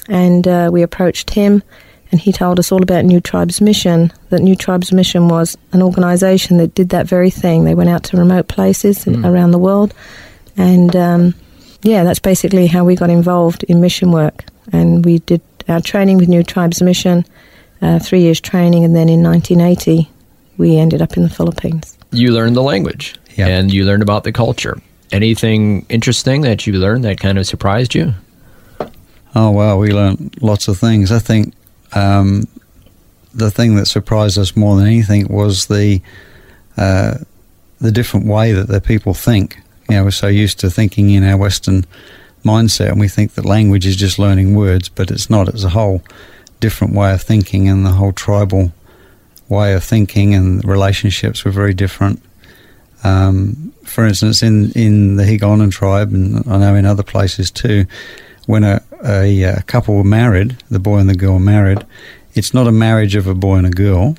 and 0.08 0.48
uh, 0.48 0.70
we 0.72 0.82
approached 0.82 1.32
him. 1.32 1.64
And 2.12 2.22
he 2.22 2.32
told 2.32 2.60
us 2.60 2.72
all 2.72 2.84
about 2.84 3.06
New 3.06 3.20
Tribes 3.20 3.60
Mission. 3.60 4.12
That 4.30 4.42
New 4.42 4.56
Tribes 4.56 4.92
Mission 4.92 5.30
was 5.30 5.58
an 5.72 5.82
organisation 5.82 6.58
that 6.58 6.76
did 6.76 6.90
that 6.90 7.08
very 7.08 7.32
thing. 7.32 7.64
They 7.64 7.74
went 7.74 7.90
out 7.90 8.04
to 8.06 8.18
remote 8.18 8.48
places 8.48 9.06
mm. 9.06 9.26
around 9.26 9.50
the 9.50 9.58
world, 9.58 9.96
and 10.56 10.96
um, 10.96 11.34
yeah, 11.82 12.04
that's 12.04 12.20
basically 12.20 12.68
how 12.68 12.84
we 12.84 12.96
got 12.96 13.10
involved 13.10 13.64
in 13.64 13.82
mission 13.82 14.12
work. 14.12 14.46
And 14.72 15.04
we 15.04 15.20
did 15.20 15.42
our 15.68 15.82
training 15.82 16.18
with 16.18 16.30
New 16.30 16.44
Tribes 16.44 16.82
Mission, 16.82 17.26
uh, 17.84 18.00
three 18.00 18.22
years 18.22 18.42
training, 18.42 18.84
and 18.84 18.96
then 18.96 19.10
in 19.10 19.22
1980 19.22 20.10
we 20.58 20.78
ended 20.78 21.02
up 21.02 21.18
in 21.18 21.24
the 21.24 21.30
Philippines. 21.30 21.98
You 22.12 22.32
learned 22.32 22.56
the 22.56 22.62
language, 22.62 23.16
yep. 23.36 23.50
and 23.50 23.74
you 23.74 23.86
learned 23.86 24.04
about 24.04 24.24
the 24.24 24.32
culture. 24.32 24.82
Anything 25.12 25.86
interesting 25.90 26.42
that 26.42 26.66
you 26.66 26.74
learned 26.74 27.04
that 27.04 27.20
kind 27.20 27.38
of 27.38 27.46
surprised 27.46 27.94
you? 27.94 28.14
Oh 29.36 29.52
wow, 29.52 29.78
we 29.78 29.92
learned 29.92 30.38
lots 30.42 30.68
of 30.68 30.78
things. 30.78 31.12
I 31.12 31.20
think 31.20 31.54
um, 31.94 32.48
the 33.34 33.52
thing 33.52 33.76
that 33.76 33.88
surprised 33.88 34.38
us 34.38 34.56
more 34.56 34.78
than 34.78 34.88
anything 34.88 35.28
was 35.28 35.66
the 35.68 36.02
uh, 36.78 37.16
the 37.82 37.92
different 37.92 38.28
way 38.28 38.54
that 38.54 38.68
the 38.68 38.82
people 38.82 39.14
think. 39.14 39.58
You 39.90 39.98
know, 39.98 40.04
we're 40.06 40.12
so 40.12 40.28
used 40.28 40.60
to 40.62 40.70
thinking 40.70 41.10
in 41.10 41.24
our 41.24 41.38
Western 41.38 41.86
mindset, 42.46 42.90
and 42.90 43.00
we 43.00 43.08
think 43.08 43.34
that 43.34 43.46
language 43.46 43.86
is 43.86 43.96
just 43.96 44.18
learning 44.18 44.56
words, 44.56 44.88
but 44.88 45.12
it's 45.12 45.30
not. 45.30 45.48
It's 45.50 45.64
a 45.64 45.70
whole 45.70 46.02
different 46.64 46.94
way 46.94 47.14
of 47.14 47.22
thinking, 47.22 47.68
and 47.68 47.86
the 47.86 47.92
whole 47.92 48.14
tribal 48.14 48.72
way 49.50 49.74
of 49.74 49.84
thinking 49.84 50.34
and 50.34 50.64
relationships 50.64 51.44
were 51.44 51.52
very 51.52 51.74
different. 51.74 52.22
Um, 53.04 53.74
for 53.84 54.08
instance, 54.08 54.42
in, 54.42 54.72
in 54.72 55.18
the 55.18 55.24
Higaonon 55.24 55.72
tribe, 55.72 56.14
and 56.14 56.42
I 56.48 56.58
know 56.58 56.74
in 56.76 56.86
other 56.86 57.04
places 57.04 57.52
too, 57.52 57.86
when 58.46 58.64
a, 58.64 58.82
a, 59.04 59.44
a 59.44 59.62
couple 59.64 59.96
were 59.96 60.06
married, 60.06 60.56
the 60.72 60.80
boy 60.80 61.00
and 61.00 61.10
the 61.10 61.18
girl 61.26 61.38
married, 61.38 61.86
it's 62.34 62.54
not 62.54 62.66
a 62.66 62.72
marriage 62.72 63.16
of 63.18 63.28
a 63.28 63.36
boy 63.36 63.58
and 63.58 63.68
a 63.68 63.78
girl, 63.86 64.16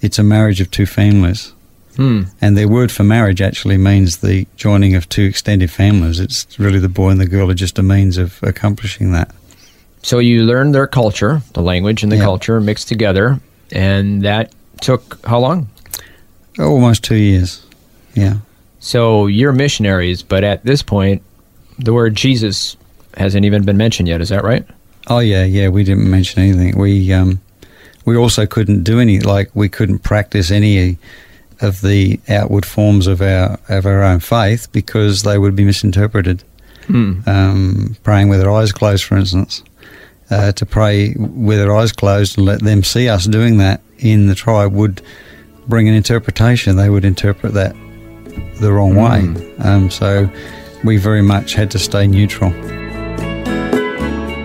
it's 0.00 0.18
a 0.18 0.24
marriage 0.24 0.60
of 0.60 0.72
two 0.72 0.86
families. 0.86 1.52
Hmm. 1.94 2.22
And 2.40 2.56
their 2.56 2.66
word 2.66 2.90
for 2.90 3.04
marriage 3.04 3.40
actually 3.40 3.78
means 3.78 4.16
the 4.16 4.48
joining 4.56 4.96
of 4.96 5.08
two 5.08 5.22
extended 5.22 5.70
families. 5.70 6.18
It's 6.18 6.58
really 6.58 6.80
the 6.80 6.88
boy 6.88 7.10
and 7.10 7.20
the 7.20 7.28
girl 7.28 7.52
are 7.52 7.60
just 7.66 7.78
a 7.78 7.84
means 7.84 8.18
of 8.18 8.40
accomplishing 8.42 9.12
that. 9.12 9.32
So 10.04 10.18
you 10.18 10.42
learned 10.42 10.74
their 10.74 10.86
culture, 10.86 11.40
the 11.54 11.62
language 11.62 12.02
and 12.02 12.12
the 12.12 12.16
yep. 12.16 12.26
culture 12.26 12.60
mixed 12.60 12.88
together, 12.88 13.40
and 13.72 14.20
that 14.22 14.52
took 14.82 15.18
how 15.26 15.38
long? 15.38 15.70
Almost 16.58 17.02
two 17.02 17.16
years. 17.16 17.64
Yeah. 18.12 18.34
So 18.80 19.26
you're 19.28 19.52
missionaries, 19.52 20.22
but 20.22 20.44
at 20.44 20.62
this 20.62 20.82
point, 20.82 21.22
the 21.78 21.94
word 21.94 22.14
Jesus 22.14 22.76
hasn't 23.16 23.46
even 23.46 23.64
been 23.64 23.78
mentioned 23.78 24.06
yet. 24.06 24.20
Is 24.20 24.28
that 24.28 24.44
right? 24.44 24.66
Oh 25.06 25.20
yeah, 25.20 25.44
yeah. 25.44 25.68
We 25.68 25.84
didn't 25.84 26.10
mention 26.10 26.42
anything. 26.42 26.78
We 26.78 27.10
um, 27.14 27.40
we 28.04 28.14
also 28.14 28.44
couldn't 28.44 28.82
do 28.82 29.00
any 29.00 29.20
like 29.20 29.50
we 29.54 29.70
couldn't 29.70 30.00
practice 30.00 30.50
any 30.50 30.98
of 31.62 31.80
the 31.80 32.20
outward 32.28 32.66
forms 32.66 33.06
of 33.06 33.22
our 33.22 33.58
of 33.70 33.86
our 33.86 34.02
own 34.02 34.20
faith 34.20 34.70
because 34.70 35.22
they 35.22 35.38
would 35.38 35.56
be 35.56 35.64
misinterpreted. 35.64 36.44
Mm. 36.88 37.26
Um, 37.26 37.96
praying 38.02 38.28
with 38.28 38.42
our 38.42 38.50
eyes 38.50 38.70
closed, 38.70 39.04
for 39.04 39.16
instance, 39.16 39.62
uh, 40.30 40.52
to 40.52 40.66
pray 40.66 41.14
with 41.18 41.60
our 41.60 41.76
eyes 41.76 41.92
closed 41.92 42.38
and 42.38 42.46
let 42.46 42.60
them 42.62 42.82
see 42.82 43.08
us 43.08 43.26
doing 43.26 43.58
that 43.58 43.80
in 43.98 44.26
the 44.26 44.34
tribe 44.34 44.72
would 44.72 45.02
bring 45.68 45.88
an 45.88 45.94
interpretation. 45.94 46.76
They 46.76 46.90
would 46.90 47.04
interpret 47.04 47.54
that 47.54 47.74
the 48.60 48.72
wrong 48.72 48.92
mm. 48.92 49.36
way. 49.36 49.56
Um, 49.64 49.90
so 49.90 50.30
we 50.84 50.96
very 50.96 51.22
much 51.22 51.54
had 51.54 51.70
to 51.72 51.78
stay 51.78 52.06
neutral. 52.06 52.52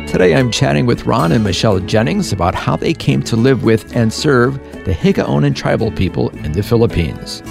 Today 0.07 0.35
I'm 0.35 0.49
chatting 0.49 0.87
with 0.87 1.05
Ron 1.05 1.31
and 1.31 1.43
Michelle 1.43 1.79
Jennings 1.79 2.31
about 2.31 2.55
how 2.55 2.75
they 2.75 2.93
came 2.93 3.21
to 3.23 3.35
live 3.35 3.63
with 3.63 3.95
and 3.95 4.11
serve 4.11 4.55
the 4.85 4.93
Higaonon 4.93 5.55
tribal 5.55 5.91
people 5.91 6.29
in 6.29 6.53
the 6.53 6.63
Philippines. 6.63 7.43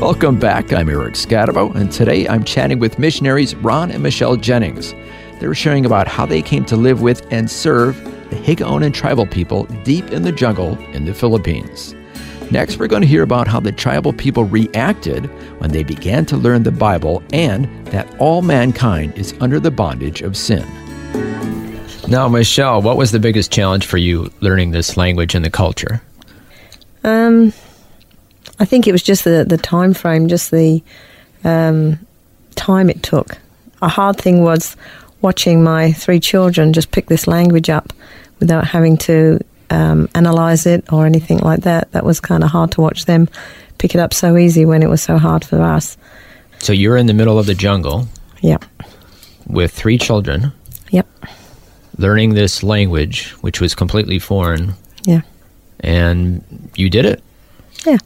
Welcome 0.00 0.38
back. 0.38 0.72
I'm 0.72 0.88
Eric 0.88 1.12
Scatabo, 1.12 1.74
and 1.74 1.92
today 1.92 2.26
I'm 2.26 2.42
chatting 2.42 2.78
with 2.78 2.98
missionaries 2.98 3.54
Ron 3.56 3.90
and 3.90 4.02
Michelle 4.02 4.34
Jennings. 4.34 4.94
They're 5.38 5.54
sharing 5.54 5.84
about 5.84 6.08
how 6.08 6.24
they 6.24 6.40
came 6.40 6.64
to 6.64 6.76
live 6.76 7.02
with 7.02 7.30
and 7.30 7.50
serve 7.50 8.02
the 8.30 8.36
Higaonon 8.36 8.94
tribal 8.94 9.26
people 9.26 9.64
deep 9.84 10.10
in 10.10 10.22
the 10.22 10.32
jungle 10.32 10.78
in 10.94 11.04
the 11.04 11.12
Philippines. 11.12 11.94
Next, 12.50 12.78
we're 12.78 12.88
going 12.88 13.02
to 13.02 13.08
hear 13.08 13.22
about 13.22 13.46
how 13.46 13.60
the 13.60 13.72
tribal 13.72 14.14
people 14.14 14.44
reacted 14.44 15.26
when 15.60 15.70
they 15.70 15.84
began 15.84 16.24
to 16.26 16.36
learn 16.38 16.62
the 16.62 16.72
Bible 16.72 17.22
and 17.34 17.68
that 17.88 18.08
all 18.18 18.40
mankind 18.40 19.12
is 19.18 19.34
under 19.38 19.60
the 19.60 19.70
bondage 19.70 20.22
of 20.22 20.34
sin. 20.34 20.66
Now, 22.08 22.26
Michelle, 22.26 22.80
what 22.80 22.96
was 22.96 23.12
the 23.12 23.20
biggest 23.20 23.52
challenge 23.52 23.84
for 23.84 23.98
you 23.98 24.32
learning 24.40 24.70
this 24.70 24.96
language 24.96 25.34
and 25.34 25.44
the 25.44 25.50
culture? 25.50 26.00
Um, 27.04 27.52
I 28.60 28.64
think 28.64 28.86
it 28.86 28.92
was 28.92 29.02
just 29.02 29.24
the, 29.24 29.44
the 29.44 29.58
time 29.58 29.94
frame, 29.94 30.28
just 30.28 30.50
the 30.50 30.82
um, 31.44 31.98
time 32.54 32.88
it 32.88 33.02
took. 33.02 33.38
A 33.82 33.88
hard 33.88 34.18
thing 34.18 34.42
was 34.42 34.76
watching 35.22 35.64
my 35.64 35.92
three 35.92 36.20
children 36.20 36.72
just 36.72 36.92
pick 36.92 37.06
this 37.06 37.26
language 37.26 37.68
up 37.68 37.92
without 38.38 38.66
having 38.66 38.96
to 38.98 39.40
um, 39.70 40.08
analyze 40.14 40.66
it 40.66 40.92
or 40.92 41.06
anything 41.06 41.38
like 41.38 41.60
that. 41.62 41.90
That 41.92 42.04
was 42.04 42.20
kind 42.20 42.44
of 42.44 42.50
hard 42.50 42.72
to 42.72 42.80
watch 42.80 43.06
them 43.06 43.28
pick 43.80 43.94
it 43.94 43.98
up 43.98 44.12
so 44.12 44.36
easy 44.36 44.66
when 44.66 44.82
it 44.82 44.90
was 44.90 45.02
so 45.02 45.16
hard 45.16 45.42
for 45.42 45.62
us. 45.62 45.96
So 46.58 46.72
you're 46.72 46.98
in 46.98 47.06
the 47.06 47.14
middle 47.14 47.38
of 47.38 47.46
the 47.46 47.54
jungle. 47.54 48.06
Yep. 48.42 48.64
With 49.46 49.72
three 49.72 49.96
children. 49.96 50.52
Yep. 50.90 51.08
Learning 51.96 52.34
this 52.34 52.62
language, 52.62 53.30
which 53.40 53.60
was 53.60 53.74
completely 53.74 54.18
foreign. 54.18 54.74
Yeah. 55.04 55.22
And 55.80 56.70
you 56.76 56.90
did 56.90 57.06
it. 57.06 57.22
Yeah. 57.86 57.96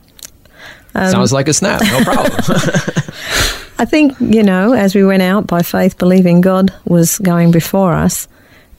Um, 0.94 1.10
Sounds 1.10 1.32
like 1.32 1.48
a 1.48 1.54
snap. 1.54 1.82
No 1.82 2.04
problem. 2.04 2.32
I 3.78 3.84
think, 3.84 4.18
you 4.20 4.42
know, 4.42 4.72
as 4.72 4.94
we 4.94 5.04
went 5.04 5.22
out 5.22 5.46
by 5.46 5.62
faith, 5.62 5.98
believing 5.98 6.40
God 6.40 6.72
was 6.84 7.18
going 7.18 7.50
before 7.50 7.92
us, 7.92 8.28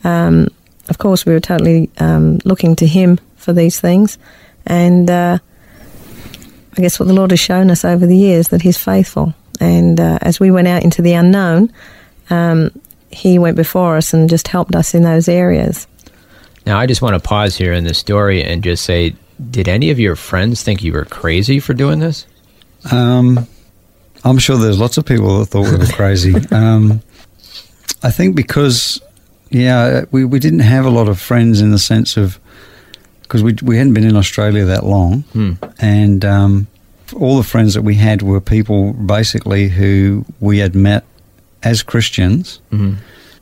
um, 0.04 0.48
of 0.88 0.98
course, 1.00 1.26
we 1.26 1.34
were 1.34 1.40
totally 1.40 1.90
um, 1.98 2.40
looking 2.46 2.76
to 2.78 2.88
Him 2.88 3.20
for 3.36 3.52
these 3.52 3.80
things. 3.80 4.18
And 4.66 5.10
uh, 5.10 5.40
I 6.78 6.82
guess 6.82 7.00
what 7.00 7.08
the 7.08 7.14
Lord 7.14 7.32
has 7.32 7.40
shown 7.40 7.70
us 7.70 7.84
over 7.84 8.06
the 8.06 8.16
years 8.16 8.50
that 8.50 8.62
He's 8.62 8.78
faithful. 8.78 9.34
And 9.60 10.00
uh, 10.00 10.20
as 10.22 10.40
we 10.40 10.52
went 10.52 10.68
out 10.68 10.84
into 10.84 11.02
the 11.02 11.14
unknown, 11.14 11.74
um, 12.30 12.72
He 13.12 13.38
went 13.38 13.58
before 13.58 13.98
us 13.98 14.14
and 14.14 14.30
just 14.30 14.48
helped 14.48 14.76
us 14.76 14.94
in 14.94 15.04
those 15.04 15.28
areas. 15.28 15.88
Now, 16.66 16.80
I 16.80 16.86
just 16.86 17.02
want 17.02 17.14
to 17.14 17.20
pause 17.20 17.56
here 17.56 17.74
in 17.74 17.84
the 17.84 17.94
story 17.94 18.44
and 18.44 18.64
just 18.64 18.86
say 18.86 19.16
did 19.52 19.68
any 19.68 19.90
of 19.92 20.00
your 20.00 20.16
friends 20.16 20.64
think 20.64 20.84
you 20.84 20.94
were 20.94 21.06
crazy 21.06 21.60
for 21.60 21.74
doing 21.74 22.00
this? 22.00 22.26
Um, 22.92 23.48
I'm 24.24 24.38
sure 24.38 24.58
there's 24.58 24.80
lots 24.80 24.98
of 24.98 25.06
people 25.06 25.40
that 25.40 25.48
thought 25.48 25.70
we 25.70 25.78
were 25.78 25.86
crazy. 25.86 26.36
um, 26.52 27.02
I 28.04 28.12
think 28.12 28.36
because, 28.36 29.02
yeah, 29.50 30.06
we, 30.12 30.26
we 30.26 30.40
didn't 30.40 30.60
have 30.60 30.86
a 30.86 30.90
lot 30.90 31.08
of 31.08 31.20
friends 31.20 31.62
in 31.62 31.72
the 31.72 31.80
sense 31.80 32.18
of 32.18 32.40
because 33.22 33.42
we, 33.44 33.56
we 33.64 33.78
hadn't 33.78 33.94
been 33.94 34.08
in 34.08 34.16
Australia 34.16 34.66
that 34.66 34.86
long. 34.86 35.22
Hmm. 35.34 35.54
And 35.80 36.24
um, 36.24 36.68
all 37.20 37.38
the 37.38 37.44
friends 37.44 37.74
that 37.74 37.82
we 37.82 37.96
had 37.96 38.22
were 38.22 38.40
people 38.40 38.94
basically 38.94 39.68
who 39.68 40.26
we 40.40 40.60
had 40.60 40.76
met 40.76 41.04
as 41.64 41.82
Christians. 41.82 42.60
Mhm. 42.72 42.98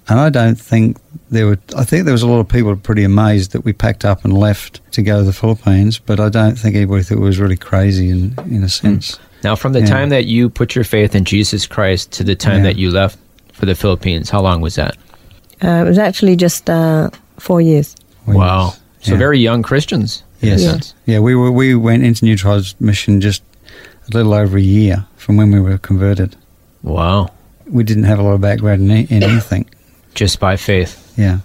And 0.10 0.20
I 0.20 0.30
don't 0.30 0.56
think 0.60 0.98
there 1.32 1.48
were, 1.48 1.58
I 1.78 1.84
think 1.86 2.06
there 2.06 2.12
was 2.14 2.24
a 2.24 2.28
lot 2.28 2.40
of 2.40 2.48
people 2.50 2.76
pretty 2.76 3.04
amazed 3.04 3.52
that 3.54 3.62
we 3.64 3.72
packed 3.74 4.04
up 4.04 4.26
and 4.26 4.38
left 4.38 4.82
to 4.92 5.02
go 5.02 5.20
to 5.20 5.24
the 5.24 5.34
Philippines, 5.34 5.98
but 6.00 6.20
I 6.20 6.30
don't 6.30 6.56
think 6.56 6.76
anybody 6.76 7.04
thought 7.04 7.18
it 7.18 7.22
was 7.22 7.40
really 7.40 7.56
crazy 7.58 8.10
in, 8.10 8.36
in 8.50 8.64
a 8.64 8.70
sense. 8.70 9.18
Now, 9.44 9.56
from 9.56 9.74
the 9.74 9.80
Yeah. 9.80 9.86
time 9.88 10.10
that 10.10 10.26
you 10.26 10.50
put 10.50 10.76
your 10.76 10.84
faith 10.84 11.16
in 11.16 11.24
Jesus 11.26 11.66
Christ 11.66 12.12
to 12.14 12.24
the 12.24 12.36
time 12.36 12.58
Yeah. 12.58 12.64
that 12.64 12.76
you 12.78 12.92
left 12.92 13.18
for 13.54 13.66
the 13.66 13.76
Philippines, 13.76 14.30
how 14.30 14.42
long 14.42 14.62
was 14.62 14.76
that? 14.76 14.98
Uh, 15.64 15.84
it 15.86 15.88
was 15.88 15.98
actually 15.98 16.36
just 16.36 16.70
uh, 16.70 17.10
four 17.40 17.62
years. 17.62 17.96
We- 18.26 18.36
wow. 18.36 18.74
So 19.02 19.14
yeah. 19.14 19.18
very 19.18 19.40
young 19.40 19.64
Christians. 19.64 20.24
in 20.42 20.50
Yes. 20.60 20.94
Yeah, 21.06 21.20
we 21.20 21.36
were 21.36 21.52
we 21.52 21.76
went 21.76 22.04
into 22.04 22.26
New 22.26 22.36
Tribes 22.38 22.76
mission 22.80 23.22
just 23.22 23.42
a 24.12 24.18
little 24.18 24.34
over 24.34 24.58
a 24.58 24.62
year 24.62 25.06
from 25.16 25.38
when 25.38 25.52
we 25.52 25.60
were 25.62 25.78
converted. 25.78 26.36
Wow. 26.84 27.30
We 27.70 27.84
didn't 27.86 28.04
have 28.04 28.20
a 28.20 28.24
lot 28.24 28.34
of 28.34 28.42
background 28.42 28.82
in, 28.92 29.08
in 29.08 29.24
anything. 29.24 29.66
Just 30.14 30.40
by 30.40 30.58
faith. 30.58 31.14
Yeah. 31.18 31.40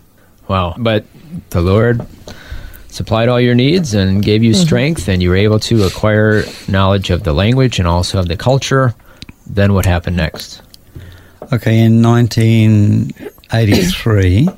Wow. 0.46 0.74
But 0.78 1.04
the 1.50 1.60
Lord 1.60 2.06
supplied 2.88 3.28
all 3.28 3.40
your 3.40 3.54
needs 3.54 3.94
and 3.94 4.24
gave 4.24 4.42
you 4.42 4.54
strength, 4.54 5.08
and 5.08 5.22
you 5.22 5.30
were 5.30 5.36
able 5.36 5.60
to 5.60 5.84
acquire 5.84 6.42
knowledge 6.66 7.10
of 7.10 7.22
the 7.22 7.32
language 7.32 7.78
and 7.78 7.86
also 7.86 8.18
of 8.18 8.26
the 8.28 8.36
culture. 8.36 8.94
Then 9.46 9.72
what 9.72 9.86
happened 9.86 10.16
next? 10.16 10.62
Okay, 11.52 11.78
in 11.80 12.02
1983, 12.02 14.48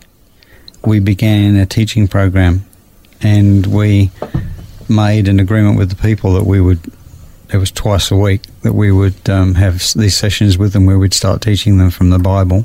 we 0.84 1.00
began 1.00 1.56
a 1.56 1.66
teaching 1.66 2.08
program, 2.08 2.64
and 3.20 3.66
we 3.66 4.10
made 4.88 5.28
an 5.28 5.38
agreement 5.38 5.76
with 5.78 5.90
the 5.90 5.96
people 5.96 6.32
that 6.34 6.44
we 6.44 6.60
would. 6.60 6.80
It 7.52 7.58
was 7.58 7.70
twice 7.70 8.10
a 8.10 8.16
week 8.16 8.42
that 8.62 8.72
we 8.72 8.90
would 8.92 9.28
um, 9.28 9.54
have 9.54 9.82
these 9.94 10.16
sessions 10.16 10.56
with 10.56 10.72
them 10.72 10.86
where 10.86 10.98
we'd 10.98 11.14
start 11.14 11.42
teaching 11.42 11.78
them 11.78 11.90
from 11.90 12.10
the 12.10 12.18
Bible, 12.18 12.64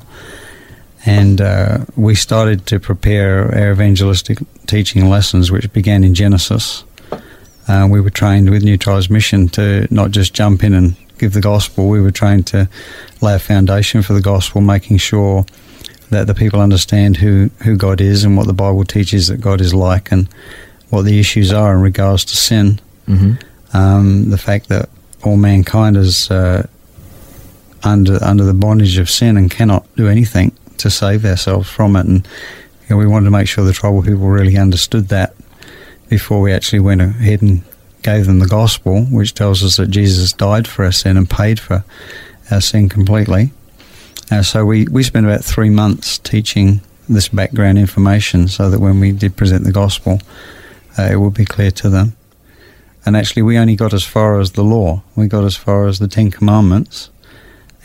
and 1.05 1.39
uh, 1.39 1.85
we 1.95 2.15
started 2.15 2.65
to 2.67 2.79
prepare 2.79 3.53
our 3.55 3.71
evangelistic 3.71 4.39
teaching 4.65 5.07
lessons, 5.07 5.51
which 5.51 5.71
began 5.71 6.03
in 6.03 6.15
Genesis. 6.15 6.83
Uh, 7.67 7.87
we 7.89 8.01
were 8.01 8.09
trained 8.09 8.49
with 8.49 8.63
New 8.63 8.77
Tribes 8.77 9.09
Mission 9.09 9.47
to 9.49 9.87
not 9.91 10.11
just 10.11 10.33
jump 10.33 10.63
in 10.63 10.73
and 10.73 10.95
give 11.19 11.33
the 11.33 11.41
gospel. 11.41 11.89
We 11.89 12.01
were 12.01 12.11
trained 12.11 12.47
to 12.47 12.67
lay 13.21 13.35
a 13.35 13.39
foundation 13.39 14.01
for 14.01 14.13
the 14.13 14.21
gospel, 14.21 14.61
making 14.61 14.97
sure 14.97 15.45
that 16.09 16.27
the 16.27 16.33
people 16.33 16.59
understand 16.59 17.17
who, 17.17 17.49
who 17.63 17.75
God 17.77 18.01
is 18.01 18.23
and 18.23 18.35
what 18.35 18.47
the 18.47 18.53
Bible 18.53 18.83
teaches 18.83 19.27
that 19.27 19.41
God 19.41 19.61
is 19.61 19.73
like 19.73 20.11
and 20.11 20.27
what 20.89 21.03
the 21.03 21.19
issues 21.19 21.51
are 21.53 21.73
in 21.73 21.81
regards 21.81 22.25
to 22.25 22.37
sin. 22.37 22.79
Mm-hmm. 23.07 23.33
Um, 23.77 24.29
the 24.29 24.37
fact 24.37 24.69
that 24.69 24.89
all 25.23 25.37
mankind 25.37 25.97
is 25.97 26.29
uh, 26.31 26.67
under 27.83 28.23
under 28.23 28.43
the 28.43 28.53
bondage 28.53 28.97
of 28.97 29.09
sin 29.09 29.37
and 29.37 29.51
cannot 29.51 29.85
do 29.95 30.07
anything 30.07 30.55
to 30.79 30.89
save 30.89 31.25
ourselves 31.25 31.69
from 31.69 31.95
it. 31.95 32.05
And 32.05 32.27
you 32.83 32.89
know, 32.89 32.97
we 32.97 33.07
wanted 33.07 33.25
to 33.25 33.31
make 33.31 33.47
sure 33.47 33.65
the 33.65 33.73
tribal 33.73 34.03
people 34.03 34.27
really 34.27 34.57
understood 34.57 35.09
that 35.09 35.35
before 36.09 36.41
we 36.41 36.53
actually 36.53 36.79
went 36.79 37.01
ahead 37.01 37.41
and 37.41 37.63
gave 38.03 38.27
them 38.27 38.39
the 38.39 38.47
gospel, 38.47 39.05
which 39.05 39.33
tells 39.33 39.63
us 39.63 39.77
that 39.77 39.87
Jesus 39.87 40.31
died 40.33 40.67
for 40.67 40.85
our 40.85 40.91
sin 40.91 41.17
and 41.17 41.29
paid 41.29 41.59
for 41.59 41.83
our 42.51 42.61
sin 42.61 42.89
completely. 42.89 43.51
Uh, 44.31 44.43
so 44.43 44.65
we, 44.65 44.87
we 44.87 45.03
spent 45.03 45.25
about 45.25 45.43
three 45.43 45.69
months 45.69 46.17
teaching 46.19 46.81
this 47.07 47.29
background 47.29 47.77
information 47.77 48.47
so 48.47 48.69
that 48.69 48.79
when 48.79 48.99
we 48.99 49.11
did 49.11 49.35
present 49.35 49.63
the 49.63 49.71
gospel, 49.71 50.19
uh, 50.97 51.09
it 51.11 51.17
would 51.17 51.33
be 51.33 51.45
clear 51.45 51.71
to 51.71 51.89
them. 51.89 52.15
And 53.05 53.15
actually, 53.15 53.43
we 53.43 53.57
only 53.57 53.75
got 53.75 53.93
as 53.93 54.03
far 54.03 54.39
as 54.39 54.51
the 54.51 54.63
law. 54.63 55.03
We 55.15 55.27
got 55.27 55.43
as 55.43 55.55
far 55.55 55.87
as 55.87 55.99
the 55.99 56.07
Ten 56.07 56.31
Commandments. 56.31 57.11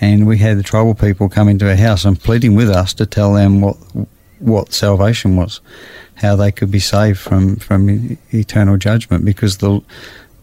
And 0.00 0.26
we 0.26 0.38
had 0.38 0.58
the 0.58 0.62
tribal 0.62 0.94
people 0.94 1.28
come 1.28 1.48
into 1.48 1.68
our 1.68 1.76
house 1.76 2.04
and 2.04 2.18
pleading 2.18 2.54
with 2.54 2.70
us 2.70 2.94
to 2.94 3.06
tell 3.06 3.34
them 3.34 3.60
what 3.60 3.76
what 4.38 4.72
salvation 4.72 5.36
was, 5.36 5.60
how 6.14 6.34
they 6.34 6.50
could 6.50 6.70
be 6.70 6.80
saved 6.80 7.18
from, 7.18 7.56
from 7.56 8.16
eternal 8.32 8.78
judgment. 8.78 9.24
Because 9.24 9.58
the 9.58 9.82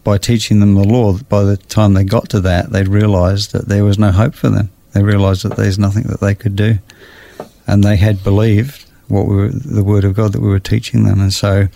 by 0.04 0.18
teaching 0.18 0.62
them 0.62 0.76
the 0.76 0.84
law, 0.84 1.18
by 1.28 1.44
the 1.44 1.58
time 1.58 1.94
they 1.94 2.04
got 2.06 2.30
to 2.30 2.40
that, 2.40 2.72
they'd 2.72 2.88
realised 2.88 3.52
that 3.52 3.68
there 3.68 3.84
was 3.84 4.00
no 4.00 4.12
hope 4.12 4.36
for 4.36 4.50
them. 4.50 4.70
They 4.94 5.04
realised 5.04 5.44
that 5.44 5.58
there's 5.58 5.78
nothing 5.78 6.04
that 6.04 6.22
they 6.22 6.34
could 6.34 6.56
do, 6.56 6.80
and 7.68 7.84
they 7.84 7.98
had 7.98 8.24
believed 8.24 8.86
what 9.10 9.28
we 9.28 9.36
were, 9.36 9.50
the 9.50 9.84
word 9.84 10.06
of 10.06 10.14
God 10.14 10.32
that 10.32 10.42
we 10.42 10.48
were 10.48 10.60
teaching 10.60 11.04
them, 11.04 11.20
and 11.20 11.34
so 11.34 11.68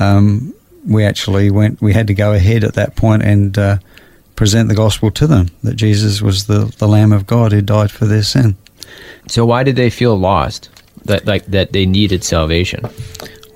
um, 0.00 0.52
we 0.84 1.04
actually 1.04 1.50
went. 1.50 1.80
We 1.80 1.92
had 1.92 2.08
to 2.08 2.14
go 2.14 2.32
ahead 2.32 2.64
at 2.64 2.74
that 2.74 2.96
point 2.96 3.22
and 3.22 3.56
uh, 3.56 3.78
present 4.38 4.68
the 4.68 4.74
gospel 4.74 5.10
to 5.10 5.26
them 5.26 5.50
that 5.64 5.74
Jesus 5.74 6.22
was 6.22 6.46
the, 6.46 6.72
the 6.78 6.86
Lamb 6.86 7.10
of 7.10 7.26
God 7.26 7.50
who 7.50 7.60
died 7.60 7.90
for 7.90 8.06
their 8.06 8.22
sin. 8.22 8.56
So 9.26 9.44
why 9.44 9.64
did 9.64 9.74
they 9.74 9.90
feel 9.90 10.16
lost? 10.16 10.70
That 11.06 11.26
like 11.26 11.46
that 11.46 11.72
they 11.72 11.86
needed 11.86 12.22
salvation. 12.22 12.86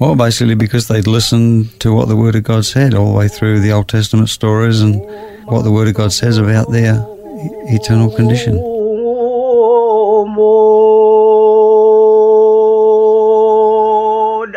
Well, 0.01 0.17
basically 0.17 0.57
because 0.57 0.89
they'd 0.89 1.07
listened 1.07 1.79
to 1.87 1.95
what 1.95 2.09
the 2.09 2.17
Word 2.17 2.35
of 2.35 2.43
God 2.43 2.65
said 2.65 2.95
all 2.95 3.13
the 3.13 3.17
way 3.17 3.29
through 3.29 3.61
the 3.61 3.71
Old 3.71 3.89
Testament 3.89 4.29
stories 4.29 4.81
and 4.81 5.01
what 5.47 5.63
the 5.63 5.71
Word 5.71 5.87
of 5.87 5.95
God 5.95 6.13
says 6.13 6.37
about 6.37 6.73
their 6.73 6.97
e- 6.97 7.79
eternal 7.79 8.11
condition. 8.11 8.57
Mud 10.35 10.51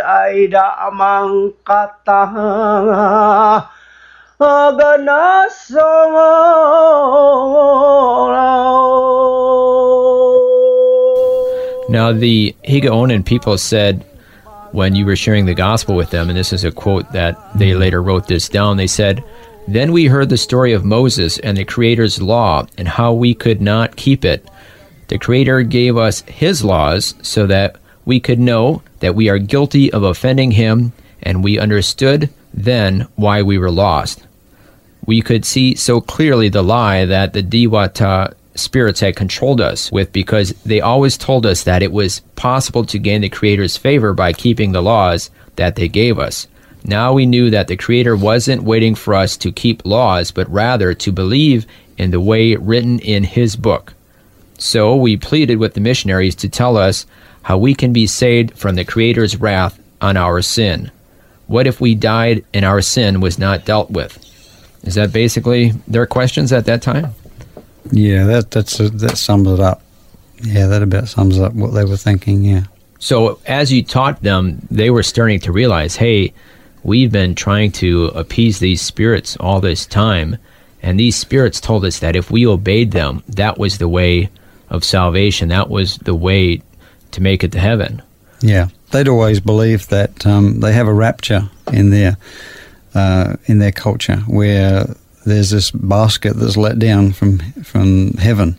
ay 0.01 0.49
daamang 0.49 1.53
katanga 1.61 3.05
ganasong 3.61 3.74
Now 11.89 12.11
the 12.11 12.53
Higaonon 12.65 13.23
people 13.25 13.57
said 13.57 14.03
when 14.73 14.93
you 14.93 15.05
were 15.05 15.15
sharing 15.15 15.45
the 15.45 15.53
gospel 15.53 15.95
with 15.95 16.09
them, 16.09 16.27
and 16.27 16.37
this 16.37 16.51
is 16.51 16.65
a 16.65 16.71
quote 16.71 17.09
that 17.13 17.37
they 17.57 17.75
later 17.75 18.03
wrote 18.03 18.27
this 18.27 18.49
down. 18.49 18.75
They 18.75 18.87
said, 18.87 19.23
"Then 19.69 19.93
we 19.93 20.07
heard 20.07 20.27
the 20.27 20.35
story 20.35 20.73
of 20.73 20.83
Moses 20.83 21.39
and 21.39 21.55
the 21.55 21.63
Creator's 21.63 22.21
law 22.21 22.67
and 22.77 22.89
how 22.89 23.13
we 23.13 23.33
could 23.33 23.61
not 23.61 23.95
keep 23.95 24.25
it. 24.25 24.45
The 25.07 25.17
Creator 25.17 25.61
gave 25.63 25.95
us 25.95 26.23
His 26.27 26.61
laws 26.61 27.13
so 27.21 27.47
that 27.47 27.77
we 28.03 28.19
could 28.19 28.39
know 28.41 28.81
that 28.99 29.15
we 29.15 29.29
are 29.29 29.37
guilty 29.37 29.93
of 29.93 30.03
offending 30.03 30.51
Him, 30.51 30.91
and 31.23 31.41
we 31.41 31.57
understood 31.57 32.29
then 32.55 33.07
why 33.15 33.41
we 33.41 33.57
were 33.57 33.69
lost. 33.69 34.25
We 35.05 35.21
could 35.21 35.45
see 35.45 35.75
so 35.75 36.01
clearly 36.01 36.49
the 36.49 36.63
lie 36.63 37.05
that 37.05 37.33
the 37.33 37.43
Diwata 37.43 38.33
spirits 38.55 39.01
had 39.01 39.17
controlled 39.17 39.59
us 39.59 39.91
with 39.91 40.11
because 40.13 40.51
they 40.65 40.79
always 40.79 41.17
told 41.17 41.45
us 41.45 41.63
that 41.63 41.83
it 41.83 41.91
was 41.91 42.21
possible 42.35 42.85
to 42.85 42.97
gain 42.97 43.21
the 43.21 43.29
Creator's 43.29 43.77
favor 43.77 44.13
by 44.13 44.31
keeping 44.31 44.71
the 44.71 44.81
laws 44.81 45.29
that 45.57 45.75
they 45.75 45.89
gave 45.89 46.17
us. 46.17 46.47
Now 46.85 47.13
we 47.13 47.25
knew 47.25 47.49
that 47.49 47.67
the 47.67 47.75
Creator 47.75 48.15
wasn't 48.15 48.63
waiting 48.63 48.95
for 48.95 49.13
us 49.13 49.35
to 49.37 49.51
keep 49.51 49.85
laws, 49.85 50.31
but 50.31 50.49
rather 50.49 50.93
to 50.93 51.11
believe 51.11 51.65
in 51.97 52.11
the 52.11 52.21
way 52.21 52.55
written 52.55 52.99
in 52.99 53.23
His 53.25 53.55
book. 53.55 53.93
So 54.57 54.95
we 54.95 55.17
pleaded 55.17 55.57
with 55.57 55.73
the 55.73 55.81
missionaries 55.81 56.35
to 56.35 56.49
tell 56.49 56.77
us 56.77 57.05
how 57.41 57.57
we 57.57 57.75
can 57.75 57.91
be 57.91 58.07
saved 58.07 58.57
from 58.57 58.75
the 58.75 58.85
Creator's 58.85 59.35
wrath 59.37 59.79
on 59.99 60.15
our 60.15 60.41
sin. 60.41 60.91
What 61.47 61.67
if 61.67 61.79
we 61.79 61.95
died 61.95 62.43
and 62.53 62.65
our 62.65 62.81
sin 62.81 63.21
was 63.21 63.37
not 63.37 63.65
dealt 63.65 63.91
with? 63.91 64.17
Is 64.83 64.95
that 64.95 65.11
basically 65.11 65.71
their 65.87 66.05
questions 66.05 66.53
at 66.53 66.65
that 66.65 66.81
time? 66.81 67.13
Yeah, 67.91 68.25
that 68.25 68.51
that's 68.51 68.79
uh, 68.79 68.89
that 68.93 69.17
sums 69.17 69.47
it 69.47 69.59
up. 69.59 69.81
Yeah, 70.41 70.67
that 70.67 70.81
about 70.81 71.07
sums 71.07 71.39
up 71.39 71.53
what 71.53 71.73
they 71.73 71.85
were 71.85 71.97
thinking. 71.97 72.43
Yeah. 72.43 72.63
So 72.99 73.39
as 73.45 73.71
you 73.71 73.83
taught 73.83 74.21
them, 74.21 74.65
they 74.71 74.89
were 74.89 75.03
starting 75.03 75.39
to 75.41 75.51
realize, 75.51 75.95
hey, 75.95 76.33
we've 76.83 77.11
been 77.11 77.35
trying 77.35 77.71
to 77.73 78.05
appease 78.07 78.59
these 78.59 78.81
spirits 78.81 79.37
all 79.37 79.59
this 79.59 79.85
time, 79.85 80.37
and 80.81 80.99
these 80.99 81.15
spirits 81.15 81.59
told 81.59 81.85
us 81.85 81.99
that 81.99 82.15
if 82.15 82.31
we 82.31 82.47
obeyed 82.47 82.91
them, 82.91 83.23
that 83.29 83.57
was 83.57 83.77
the 83.77 83.89
way 83.89 84.29
of 84.69 84.83
salvation. 84.83 85.49
That 85.49 85.69
was 85.69 85.97
the 85.97 86.15
way 86.15 86.61
to 87.11 87.21
make 87.21 87.43
it 87.43 87.51
to 87.53 87.59
heaven. 87.59 88.01
Yeah, 88.41 88.69
they'd 88.95 89.09
always 89.09 89.41
believed 89.41 89.89
that 89.89 90.25
um, 90.25 90.61
they 90.61 90.71
have 90.71 90.87
a 90.87 90.93
rapture 90.93 91.49
in 91.73 91.89
their 91.89 92.17
uh, 92.93 93.35
in 93.45 93.59
their 93.59 93.73
culture 93.73 94.17
where 94.27 94.85
there's 95.25 95.49
this 95.49 95.71
basket 95.71 96.33
that's 96.37 96.55
let 96.55 96.79
down 96.79 97.11
from 97.11 97.39
from 97.63 98.13
heaven. 98.13 98.57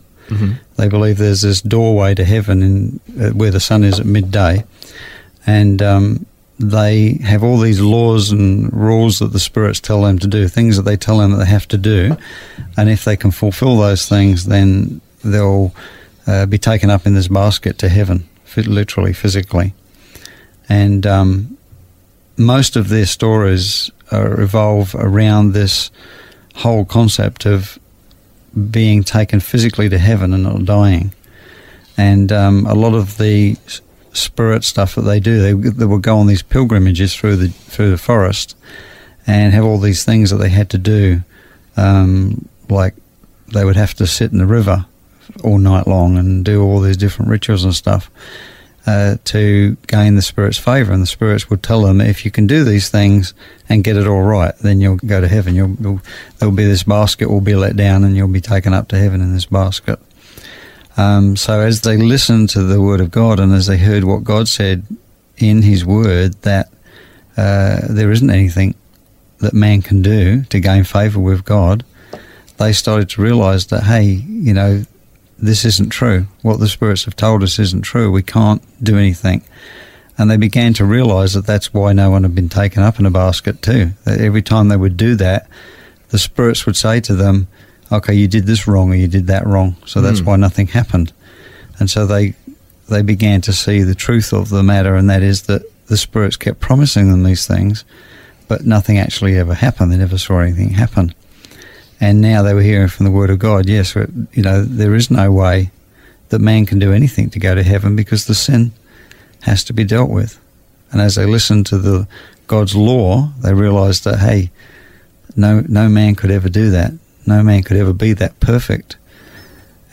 They 0.75 0.89
believe 0.89 1.17
there's 1.17 1.41
this 1.41 1.61
doorway 1.61 2.13
to 2.15 2.25
heaven 2.25 2.61
in 2.61 2.99
uh, 3.19 3.29
where 3.31 3.49
the 3.49 3.59
sun 3.59 3.83
is 3.83 3.99
at 3.99 4.05
midday, 4.05 4.63
and 5.47 5.81
um, 5.81 6.25
they 6.59 7.13
have 7.23 7.43
all 7.43 7.57
these 7.57 7.79
laws 7.79 8.31
and 8.31 8.71
rules 8.73 9.19
that 9.19 9.31
the 9.31 9.39
spirits 9.39 9.79
tell 9.79 10.01
them 10.03 10.19
to 10.19 10.27
do, 10.27 10.47
things 10.47 10.75
that 10.75 10.83
they 10.83 10.97
tell 10.97 11.17
them 11.17 11.31
that 11.31 11.37
they 11.37 11.51
have 11.51 11.67
to 11.69 11.77
do, 11.77 12.17
and 12.75 12.89
if 12.89 13.05
they 13.05 13.17
can 13.17 13.31
fulfill 13.31 13.77
those 13.77 14.07
things, 14.07 14.45
then 14.45 15.01
they'll 15.23 15.73
uh, 16.27 16.45
be 16.45 16.57
taken 16.57 16.89
up 16.89 17.07
in 17.07 17.13
this 17.15 17.29
basket 17.29 17.77
to 17.79 17.89
heaven, 17.89 18.27
literally, 18.57 19.13
physically. 19.13 19.73
And 20.69 21.05
um, 21.05 21.57
most 22.37 22.75
of 22.75 22.89
their 22.89 23.05
stories 23.05 23.91
uh, 24.11 24.27
revolve 24.27 24.95
around 24.95 25.53
this 25.53 25.91
whole 26.55 26.85
concept 26.85 27.45
of 27.45 27.79
being 28.71 29.03
taken 29.03 29.39
physically 29.39 29.89
to 29.89 29.97
heaven 29.97 30.33
and 30.33 30.43
not 30.43 30.65
dying. 30.65 31.13
And 31.97 32.31
um, 32.31 32.65
a 32.65 32.75
lot 32.75 32.93
of 32.93 33.17
the 33.17 33.57
spirit 34.13 34.63
stuff 34.63 34.95
that 34.95 35.01
they 35.01 35.19
do, 35.19 35.41
they, 35.41 35.69
they 35.69 35.85
would 35.85 36.01
go 36.01 36.17
on 36.17 36.27
these 36.27 36.41
pilgrimages 36.43 37.15
through 37.15 37.35
the 37.37 37.49
through 37.49 37.91
the 37.91 37.97
forest 37.97 38.55
and 39.25 39.53
have 39.53 39.65
all 39.65 39.77
these 39.77 40.05
things 40.05 40.29
that 40.29 40.37
they 40.37 40.49
had 40.49 40.69
to 40.69 40.77
do, 40.77 41.21
um, 41.75 42.47
like 42.69 42.95
they 43.53 43.65
would 43.65 43.75
have 43.75 43.93
to 43.95 44.07
sit 44.07 44.31
in 44.31 44.37
the 44.37 44.45
river 44.45 44.85
all 45.43 45.57
night 45.57 45.85
long 45.87 46.17
and 46.17 46.45
do 46.45 46.63
all 46.63 46.79
these 46.79 46.97
different 46.97 47.29
rituals 47.29 47.65
and 47.65 47.75
stuff 47.75 48.09
uh, 48.87 49.17
to 49.25 49.75
gain 49.87 50.15
the 50.15 50.21
spirit's 50.21 50.57
favor. 50.57 50.93
And 50.93 51.03
the 51.03 51.07
spirits 51.07 51.49
would 51.49 51.61
tell 51.61 51.81
them, 51.81 51.99
if 51.99 52.23
you 52.23 52.31
can 52.31 52.47
do 52.47 52.63
these 52.63 52.89
things 52.89 53.33
and 53.67 53.83
get 53.83 53.97
it 53.97 54.07
all 54.07 54.23
right, 54.23 54.57
then 54.59 54.79
you'll 54.79 54.95
go 54.95 55.19
to 55.19 55.27
heaven. 55.27 55.53
You'll, 55.53 55.75
you'll 55.81 56.01
there'll 56.37 56.55
be 56.55 56.63
this 56.63 56.83
basket 56.83 57.29
will 57.29 57.41
be 57.41 57.53
let 57.53 57.75
down, 57.75 58.05
and 58.05 58.15
you'll 58.15 58.29
be 58.29 58.41
taken 58.41 58.73
up 58.73 58.87
to 58.87 58.97
heaven 58.97 59.19
in 59.19 59.33
this 59.33 59.45
basket. 59.45 59.99
Um, 60.95 61.35
so 61.35 61.59
as 61.59 61.81
they 61.81 61.97
listened 61.97 62.49
to 62.51 62.63
the 62.63 62.81
word 62.81 63.01
of 63.01 63.11
God 63.11 63.39
and 63.39 63.53
as 63.53 63.67
they 63.67 63.77
heard 63.77 64.03
what 64.03 64.23
God 64.23 64.47
said 64.47 64.83
in 65.37 65.61
His 65.61 65.85
word, 65.85 66.33
that 66.41 66.69
uh, 67.35 67.81
there 67.89 68.09
isn't 68.09 68.31
anything 68.31 68.73
that 69.39 69.53
man 69.53 69.81
can 69.81 70.01
do 70.01 70.43
to 70.45 70.59
gain 70.59 70.85
favor 70.85 71.19
with 71.19 71.43
God, 71.43 71.83
they 72.57 72.73
started 72.73 73.09
to 73.09 73.21
realize 73.21 73.67
that 73.67 73.83
hey, 73.83 74.03
you 74.05 74.53
know, 74.53 74.83
this 75.39 75.65
isn't 75.65 75.89
true. 75.89 76.27
What 76.41 76.59
the 76.59 76.67
spirits 76.67 77.05
have 77.05 77.15
told 77.15 77.43
us 77.43 77.59
isn't 77.59 77.83
true. 77.83 78.11
We 78.11 78.23
can't 78.23 78.61
do 78.83 78.97
anything. 78.97 79.43
And 80.17 80.31
they 80.31 80.37
began 80.37 80.73
to 80.73 80.85
realize 80.85 81.33
that 81.33 81.45
that's 81.45 81.73
why 81.73 81.93
no 81.93 82.09
one 82.09 82.23
had 82.23 82.33
been 82.33 82.49
taken 82.49 82.81
up 82.81 82.99
in 82.99 83.05
a 83.05 83.11
basket 83.11 83.61
too. 83.61 83.91
That 84.05 84.19
every 84.19 84.41
time 84.41 84.67
they 84.67 84.77
would 84.77 84.97
do 84.97 85.15
that, 85.15 85.47
the 86.09 86.17
spirits 86.17 86.65
would 86.65 86.75
say 86.75 86.99
to 87.01 87.13
them, 87.13 87.47
"Okay, 87.91 88.15
you 88.15 88.27
did 88.27 88.47
this 88.47 88.67
wrong, 88.67 88.91
or 88.91 88.95
you 88.95 89.07
did 89.07 89.27
that 89.27 89.45
wrong." 89.45 89.75
So 89.85 90.01
that's 90.01 90.21
Mm. 90.21 90.25
why 90.25 90.35
nothing 90.37 90.67
happened. 90.67 91.11
And 91.79 91.89
so 91.89 92.05
they 92.07 92.33
they 92.89 93.01
began 93.01 93.41
to 93.41 93.51
see 93.51 93.83
the 93.83 93.93
truth 93.93 94.31
of 94.31 94.47
the 94.49 94.63
matter, 94.63 94.95
and 94.95 95.09
that 95.09 95.21
is 95.21 95.41
that 95.43 95.61
the 95.87 95.97
spirits 95.97 96.37
kept 96.37 96.61
promising 96.61 97.11
them 97.11 97.23
these 97.23 97.45
things, 97.45 97.83
but 98.47 98.65
nothing 98.65 98.97
actually 98.97 99.37
ever 99.37 99.53
happened. 99.53 99.91
They 99.91 99.97
never 99.97 100.17
saw 100.17 100.39
anything 100.39 100.69
happen. 100.71 101.13
And 101.99 102.21
now 102.21 102.43
they 102.43 102.53
were 102.53 102.61
hearing 102.61 102.89
from 102.89 103.05
the 103.05 103.11
Word 103.11 103.29
of 103.29 103.39
God. 103.39 103.67
Yes, 103.67 103.95
you 103.95 104.43
know 104.43 104.63
there 104.63 104.95
is 104.95 105.09
no 105.09 105.31
way 105.31 105.71
that 106.29 106.39
man 106.39 106.65
can 106.65 106.79
do 106.79 106.93
anything 106.93 107.29
to 107.31 107.39
go 107.39 107.55
to 107.55 107.63
heaven 107.63 107.95
because 107.95 108.25
the 108.25 108.35
sin 108.35 108.71
has 109.41 109.63
to 109.65 109.73
be 109.73 109.83
dealt 109.83 110.09
with. 110.09 110.39
And 110.91 111.01
as 111.01 111.15
they 111.15 111.25
listened 111.25 111.65
to 111.67 111.77
the 111.77 112.07
God's 112.47 112.75
law, 112.75 113.31
they 113.41 113.53
realized 113.53 114.03
that 114.03 114.19
hey, 114.19 114.51
no 115.35 115.63
no 115.67 115.89
man 115.89 116.15
could 116.15 116.31
ever 116.31 116.49
do 116.49 116.69
that. 116.71 116.93
No 117.25 117.43
man 117.43 117.63
could 117.63 117.77
ever 117.77 117.93
be 117.93 118.13
that 118.13 118.39
perfect. 118.39 118.97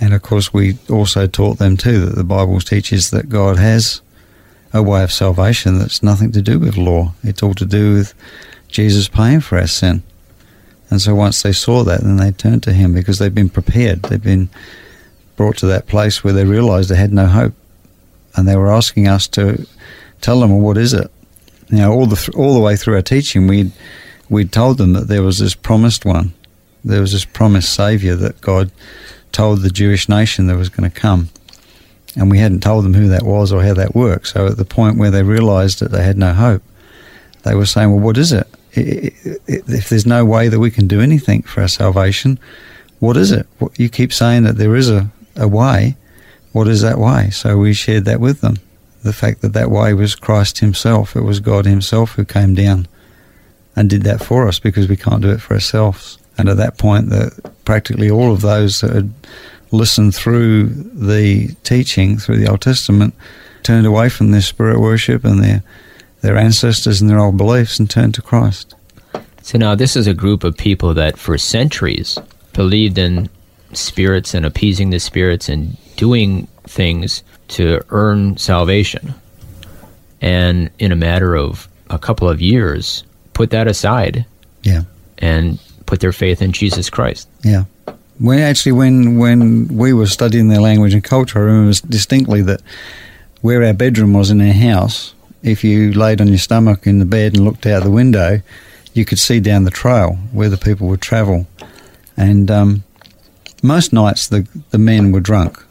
And 0.01 0.13
of 0.13 0.23
course, 0.23 0.53
we 0.53 0.79
also 0.91 1.27
taught 1.27 1.59
them 1.59 1.77
too 1.77 2.07
that 2.07 2.17
the 2.17 2.25
Bible 2.25 2.61
teaches 2.61 3.11
that 3.11 3.29
God 3.29 3.59
has 3.59 4.03
a 4.73 4.83
way 4.83 5.03
of 5.03 5.13
salvation 5.13 5.79
that's 5.79 6.03
nothing 6.03 6.33
to 6.33 6.43
do 6.43 6.59
with 6.59 6.77
law. 6.77 7.13
It's 7.23 7.43
all 7.43 7.55
to 7.55 7.65
do 7.65 7.95
with 7.95 8.13
Jesus 8.69 9.09
paying 9.09 9.41
for 9.41 9.57
our 9.59 9.69
sin. 9.69 10.03
And 10.91 11.01
so 11.01 11.15
once 11.15 11.43
they 11.43 11.53
saw 11.53 11.83
that, 11.85 12.03
then 12.03 12.17
they 12.17 12.33
turned 12.33 12.63
to 12.65 12.73
Him 12.73 12.93
because 12.93 13.19
they'd 13.19 13.35
been 13.35 13.49
prepared. 13.49 14.03
They'd 14.03 14.23
been 14.23 14.49
brought 15.37 15.57
to 15.59 15.67
that 15.67 15.87
place 15.87 16.23
where 16.23 16.33
they 16.33 16.45
realized 16.45 16.89
they 16.89 16.97
had 16.97 17.13
no 17.13 17.27
hope. 17.27 17.55
And 18.37 18.47
they 18.49 18.57
were 18.57 18.73
asking 18.73 19.09
us 19.09 19.29
to 19.29 19.67
tell 20.21 20.41
them, 20.41 20.51
well, 20.51 20.61
what 20.61 20.77
is 20.77 20.93
it? 20.93 21.11
You 21.71 21.79
know, 21.79 21.93
all 21.93 22.07
the, 22.07 22.33
all 22.37 22.55
the 22.55 22.61
way 22.61 22.77
through 22.77 22.95
our 22.95 23.03
teaching, 23.03 23.47
we'd, 23.47 23.73
we'd 24.29 24.53
told 24.53 24.79
them 24.79 24.93
that 24.93 25.09
there 25.09 25.23
was 25.23 25.39
this 25.39 25.55
promised 25.55 26.05
one. 26.05 26.35
There 26.85 27.01
was 27.01 27.13
this 27.13 27.25
promised 27.25 27.73
Saviour 27.73 28.15
that 28.17 28.41
God 28.41 28.71
told 29.33 29.63
the 29.63 29.71
Jewish 29.71 30.09
nation 30.09 30.47
that 30.47 30.57
was 30.57 30.69
going 30.69 30.91
to 30.91 31.01
come. 31.01 31.31
And 32.17 32.31
we 32.31 32.39
hadn't 32.39 32.63
told 32.63 32.85
them 32.85 32.95
who 32.95 33.09
that 33.09 33.25
was 33.25 33.53
or 33.53 33.63
how 33.63 33.75
that 33.75 33.95
worked. 33.95 34.29
So 34.29 34.47
at 34.47 34.57
the 34.57 34.65
point 34.65 34.99
where 34.99 35.11
they 35.11 35.23
realized 35.23 35.81
that 35.81 35.91
they 35.91 36.05
had 36.05 36.19
no 36.19 36.33
hope, 36.33 36.63
they 37.43 37.55
were 37.55 37.67
saying, 37.67 37.91
well, 37.91 38.01
what 38.01 38.17
is 38.17 38.33
it? 38.33 38.47
If 38.77 39.89
there's 39.89 40.07
no 40.07 40.25
way 40.25 40.49
that 40.49 40.59
we 40.59 40.71
can 40.71 40.87
do 40.87 41.01
anything 41.01 41.43
for 41.43 41.63
our 41.63 41.69
salvation, 41.69 42.39
what 42.99 43.17
is 43.17 43.33
it? 43.33 43.47
You 43.77 43.89
keep 43.89 44.13
saying 44.13 44.45
that 44.45 44.57
there 44.57 44.75
is 44.75 44.91
a, 44.91 45.11
a 45.37 45.49
way. 45.49 45.97
What 46.53 46.69
is 46.69 46.83
that 46.83 46.99
way? 46.99 47.31
So 47.31 47.57
we 47.57 47.73
shared 47.73 48.05
that 48.07 48.21
with 48.21 48.41
them. 48.41 48.59
The 49.03 49.13
fact 49.13 49.43
that 49.43 49.53
that 49.53 49.71
way 49.71 49.93
was 49.93 50.15
Christ 50.15 50.61
Himself. 50.61 51.15
It 51.15 51.23
was 51.23 51.41
God 51.41 51.67
Himself 51.67 52.13
who 52.13 52.25
came 52.25 52.55
down 52.55 52.89
and 53.77 53.91
did 53.91 54.03
that 54.03 54.23
for 54.23 54.49
us 54.49 54.59
because 54.59 54.89
we 54.89 54.97
can't 54.97 55.23
do 55.23 55.31
it 55.31 55.41
for 55.41 55.55
ourselves. 55.55 56.19
And 56.39 56.49
at 56.49 56.57
that 56.57 56.79
point, 56.79 57.11
the, 57.11 57.53
practically 57.65 58.11
all 58.11 58.33
of 58.33 58.41
those 58.41 58.81
that 58.81 58.95
had 58.95 59.13
listened 59.71 60.15
through 60.15 60.67
the 60.67 61.49
teaching 61.65 62.17
through 62.19 62.37
the 62.37 62.49
Old 62.49 62.61
Testament 62.61 63.15
turned 63.63 63.87
away 63.87 64.09
from 64.09 64.31
their 64.31 64.41
spirit 64.41 64.81
worship 64.81 65.25
and 65.25 65.43
their 65.43 65.63
their 66.25 66.37
ancestors 66.39 67.01
and 67.01 67.11
their 67.11 67.19
old 67.21 67.37
beliefs 67.37 67.79
and 67.79 67.89
turned 67.89 68.15
to 68.15 68.23
Christ. 68.23 68.75
So 69.43 69.59
now 69.59 69.75
this 69.75 69.95
is 69.95 70.07
a 70.07 70.15
group 70.15 70.43
of 70.43 70.57
people 70.57 70.95
that 70.95 71.19
for 71.19 71.37
centuries 71.37 72.19
believed 72.55 72.97
in 72.99 73.29
spirits 73.75 74.33
and 74.35 74.47
appeasing 74.47 74.89
the 74.91 74.99
spirits 74.99 75.49
and 75.49 75.77
doing 75.97 76.47
things 76.67 77.23
to 77.49 77.81
earn 77.91 78.37
salvation. 78.39 79.13
And 80.23 80.71
in 80.79 80.93
a 80.93 80.97
matter 80.97 81.37
of 81.37 81.69
a 81.91 81.99
couple 81.99 82.29
of 82.29 82.41
years, 82.41 83.05
put 83.35 83.51
that 83.51 83.67
aside 83.69 84.25
Yeah, 84.63 84.85
and 85.19 85.59
put 85.85 86.01
their 86.01 86.13
faith 86.13 86.41
in 86.41 86.53
Jesus 86.53 86.89
Christ. 86.91 87.29
yeah. 87.43 87.65
When 88.21 88.39
actually, 88.39 88.73
when 88.73 89.19
when 89.19 89.67
we 89.77 89.93
were 89.93 90.07
studying 90.07 90.49
their 90.49 90.61
language 90.61 90.95
and 90.95 91.03
culture, 91.03 91.41
I 91.41 91.43
remember 91.43 91.77
distinctly 91.89 92.43
that 92.43 92.61
where 93.43 93.65
our 93.65 93.75
bedroom 93.75 94.13
was 94.15 94.31
in 94.31 94.41
our 94.41 94.53
house, 94.55 95.13
if 95.45 95.63
you 95.63 95.93
laid 95.93 96.21
on 96.21 96.29
your 96.29 96.39
stomach 96.39 96.87
in 96.87 96.99
the 96.99 97.05
bed 97.05 97.35
and 97.37 97.45
looked 97.45 97.67
out 97.67 97.85
the 97.85 97.91
window, 97.91 98.41
you 98.95 99.05
could 99.05 99.19
see 99.19 99.39
down 99.39 99.65
the 99.65 99.71
trail 99.71 100.15
where 100.33 100.49
the 100.49 100.57
people 100.57 100.89
would 100.89 101.03
travel. 101.03 101.47
And 102.17 102.51
um, 102.51 102.85
most 103.63 103.93
nights 103.93 104.27
the 104.27 104.49
the 104.71 104.79
men 104.79 105.13
were 105.13 105.21
drunk, 105.21 105.63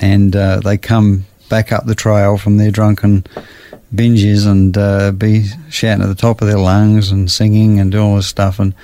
and 0.00 0.34
uh, 0.34 0.60
they 0.60 0.78
come 0.78 1.26
back 1.48 1.72
up 1.72 1.86
the 1.86 1.94
trail 1.94 2.38
from 2.38 2.56
their 2.56 2.70
drunken 2.70 3.24
binges 3.94 4.46
and 4.46 4.76
uh, 4.76 5.12
be 5.12 5.46
shouting 5.70 6.02
at 6.02 6.08
the 6.08 6.14
top 6.14 6.40
of 6.40 6.48
their 6.48 6.58
lungs 6.58 7.10
and 7.10 7.30
singing 7.30 7.80
and 7.80 7.92
doing 7.92 8.04
all 8.04 8.16
this 8.16 8.26
stuff. 8.26 8.58
And 8.58 8.74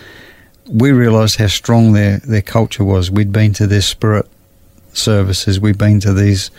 we 0.66 0.92
realised 0.92 1.36
how 1.36 1.46
strong 1.46 1.92
their, 1.92 2.18
their 2.18 2.42
culture 2.42 2.84
was. 2.84 3.10
We'd 3.10 3.32
been 3.32 3.52
to 3.54 3.66
their 3.66 3.82
spirit 3.82 4.26
services, 4.92 5.60
we'd 5.60 5.78
been 5.78 6.00
to 6.00 6.12
these 6.12 6.50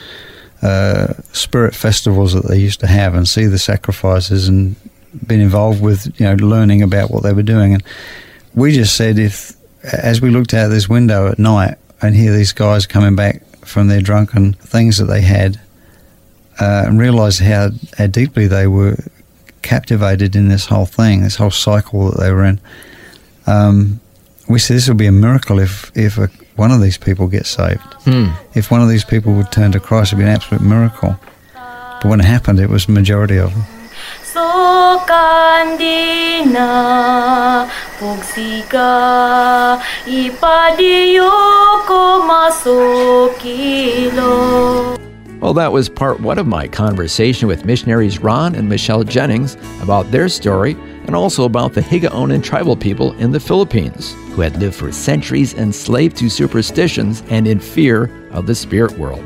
uh, 0.61 1.13
spirit 1.31 1.75
festivals 1.75 2.33
that 2.33 2.47
they 2.47 2.57
used 2.57 2.79
to 2.79 2.87
have 2.87 3.13
and 3.13 3.27
see 3.27 3.45
the 3.45 3.59
sacrifices 3.59 4.47
and 4.47 4.75
been 5.25 5.41
involved 5.41 5.81
with, 5.81 6.19
you 6.19 6.25
know, 6.25 6.35
learning 6.35 6.81
about 6.81 7.11
what 7.11 7.23
they 7.23 7.33
were 7.33 7.43
doing. 7.43 7.73
And 7.73 7.83
we 8.53 8.73
just 8.73 8.95
said 8.95 9.19
if, 9.19 9.53
as 9.83 10.21
we 10.21 10.29
looked 10.29 10.53
out 10.53 10.69
this 10.69 10.89
window 10.89 11.27
at 11.27 11.39
night 11.39 11.77
and 12.01 12.15
hear 12.15 12.33
these 12.33 12.53
guys 12.53 12.85
coming 12.85 13.15
back 13.15 13.43
from 13.65 13.87
their 13.87 14.01
drunken 14.01 14.53
things 14.53 14.97
that 14.97 15.05
they 15.05 15.21
had, 15.21 15.59
uh, 16.59 16.83
and 16.87 16.99
realised 16.99 17.41
how, 17.41 17.69
how 17.97 18.07
deeply 18.07 18.47
they 18.47 18.67
were 18.67 18.97
captivated 19.61 20.35
in 20.35 20.47
this 20.47 20.65
whole 20.65 20.85
thing, 20.85 21.21
this 21.21 21.35
whole 21.35 21.51
cycle 21.51 22.11
that 22.11 22.19
they 22.19 22.31
were 22.31 22.45
in. 22.45 22.59
Um, 23.47 23.99
we 24.47 24.60
said 24.60 24.77
this 24.77 24.88
would 24.88 24.97
be 24.97 25.08
a 25.08 25.12
miracle 25.12 25.60
if 25.60 25.91
if 25.95 26.17
a, 26.17 26.29
one 26.55 26.71
of 26.71 26.81
these 26.81 26.97
people 26.97 27.27
gets 27.27 27.49
saved. 27.49 27.93
Hmm. 28.05 28.29
If 28.53 28.71
one 28.71 28.81
of 28.81 28.89
these 28.89 29.03
people 29.03 29.34
would 29.34 29.51
turn 29.51 29.71
to 29.71 29.79
Christ, 29.79 30.13
it'd 30.13 30.19
be 30.19 30.23
an 30.23 30.29
absolute 30.29 30.62
miracle. 30.62 31.17
But 31.53 32.05
when 32.05 32.19
it 32.19 32.25
happened, 32.25 32.60
it 32.60 32.69
was 32.69 32.86
the 32.86 32.91
majority 32.91 33.38
of 33.38 33.51
them. 33.53 33.63
Sukan 34.21 35.77
di 35.79 36.45
na 36.45 37.65
pugsiga 37.97 39.81
ipadiyo 40.05 41.31
ko. 41.88 42.05
Well, 45.41 45.53
that 45.53 45.71
was 45.71 45.89
part 45.89 46.19
one 46.21 46.39
of 46.39 46.47
my 46.47 46.67
conversation 46.67 47.47
with 47.47 47.65
missionaries 47.65 48.19
Ron 48.19 48.55
and 48.55 48.67
Michelle 48.67 49.03
Jennings 49.03 49.58
about 49.81 50.10
their 50.12 50.27
story 50.27 50.71
and 51.05 51.15
also 51.15 51.45
about 51.45 51.73
the 51.73 51.81
Higaonon 51.81 52.43
tribal 52.43 52.75
people 52.75 53.13
in 53.19 53.31
the 53.31 53.39
Philippines 53.39 54.15
who 54.36 54.41
had 54.41 54.58
lived 54.58 54.76
for 54.76 54.91
centuries 54.91 55.54
enslaved 55.54 56.17
to 56.17 56.30
superstitions 56.30 57.24
and 57.30 57.48
in 57.48 57.58
fear 57.58 58.12
of 58.32 58.45
the 58.45 58.54
spirit 58.54 58.91
world. 58.98 59.24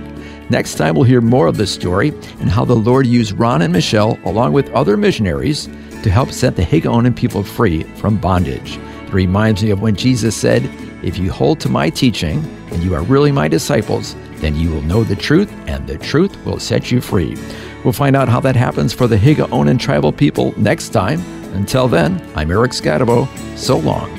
Next 0.51 0.75
time, 0.75 0.93
we'll 0.93 1.03
hear 1.03 1.21
more 1.21 1.47
of 1.47 1.57
the 1.57 1.65
story 1.65 2.09
and 2.39 2.49
how 2.49 2.63
the 2.63 2.75
Lord 2.75 3.07
used 3.07 3.33
Ron 3.33 3.63
and 3.63 3.73
Michelle, 3.73 4.19
along 4.25 4.53
with 4.53 4.69
other 4.71 4.97
missionaries, 4.97 5.67
to 6.03 6.09
help 6.09 6.31
set 6.31 6.55
the 6.55 6.61
Higaonon 6.61 7.15
people 7.15 7.43
free 7.43 7.83
from 7.95 8.17
bondage. 8.17 8.77
It 8.77 9.13
reminds 9.13 9.63
me 9.63 9.71
of 9.71 9.81
when 9.81 9.95
Jesus 9.95 10.35
said, 10.35 10.63
If 11.03 11.17
you 11.17 11.31
hold 11.31 11.59
to 11.61 11.69
my 11.69 11.89
teaching 11.89 12.43
and 12.71 12.83
you 12.83 12.93
are 12.93 13.03
really 13.03 13.31
my 13.31 13.47
disciples, 13.47 14.15
then 14.35 14.55
you 14.55 14.69
will 14.71 14.81
know 14.83 15.03
the 15.03 15.15
truth, 15.15 15.51
and 15.67 15.87
the 15.87 15.97
truth 15.97 16.35
will 16.45 16.59
set 16.59 16.91
you 16.91 17.01
free. 17.01 17.35
We'll 17.83 17.93
find 17.93 18.15
out 18.15 18.29
how 18.29 18.39
that 18.41 18.55
happens 18.55 18.93
for 18.93 19.07
the 19.07 19.17
Higaonon 19.17 19.79
tribal 19.79 20.11
people 20.11 20.53
next 20.57 20.89
time 20.89 21.19
Until 21.53 21.87
then, 21.87 22.21
I'm 22.35 22.51
Eric 22.51 22.71
Scatabo. 22.71 23.27
So 23.57 23.77
long, 23.77 24.18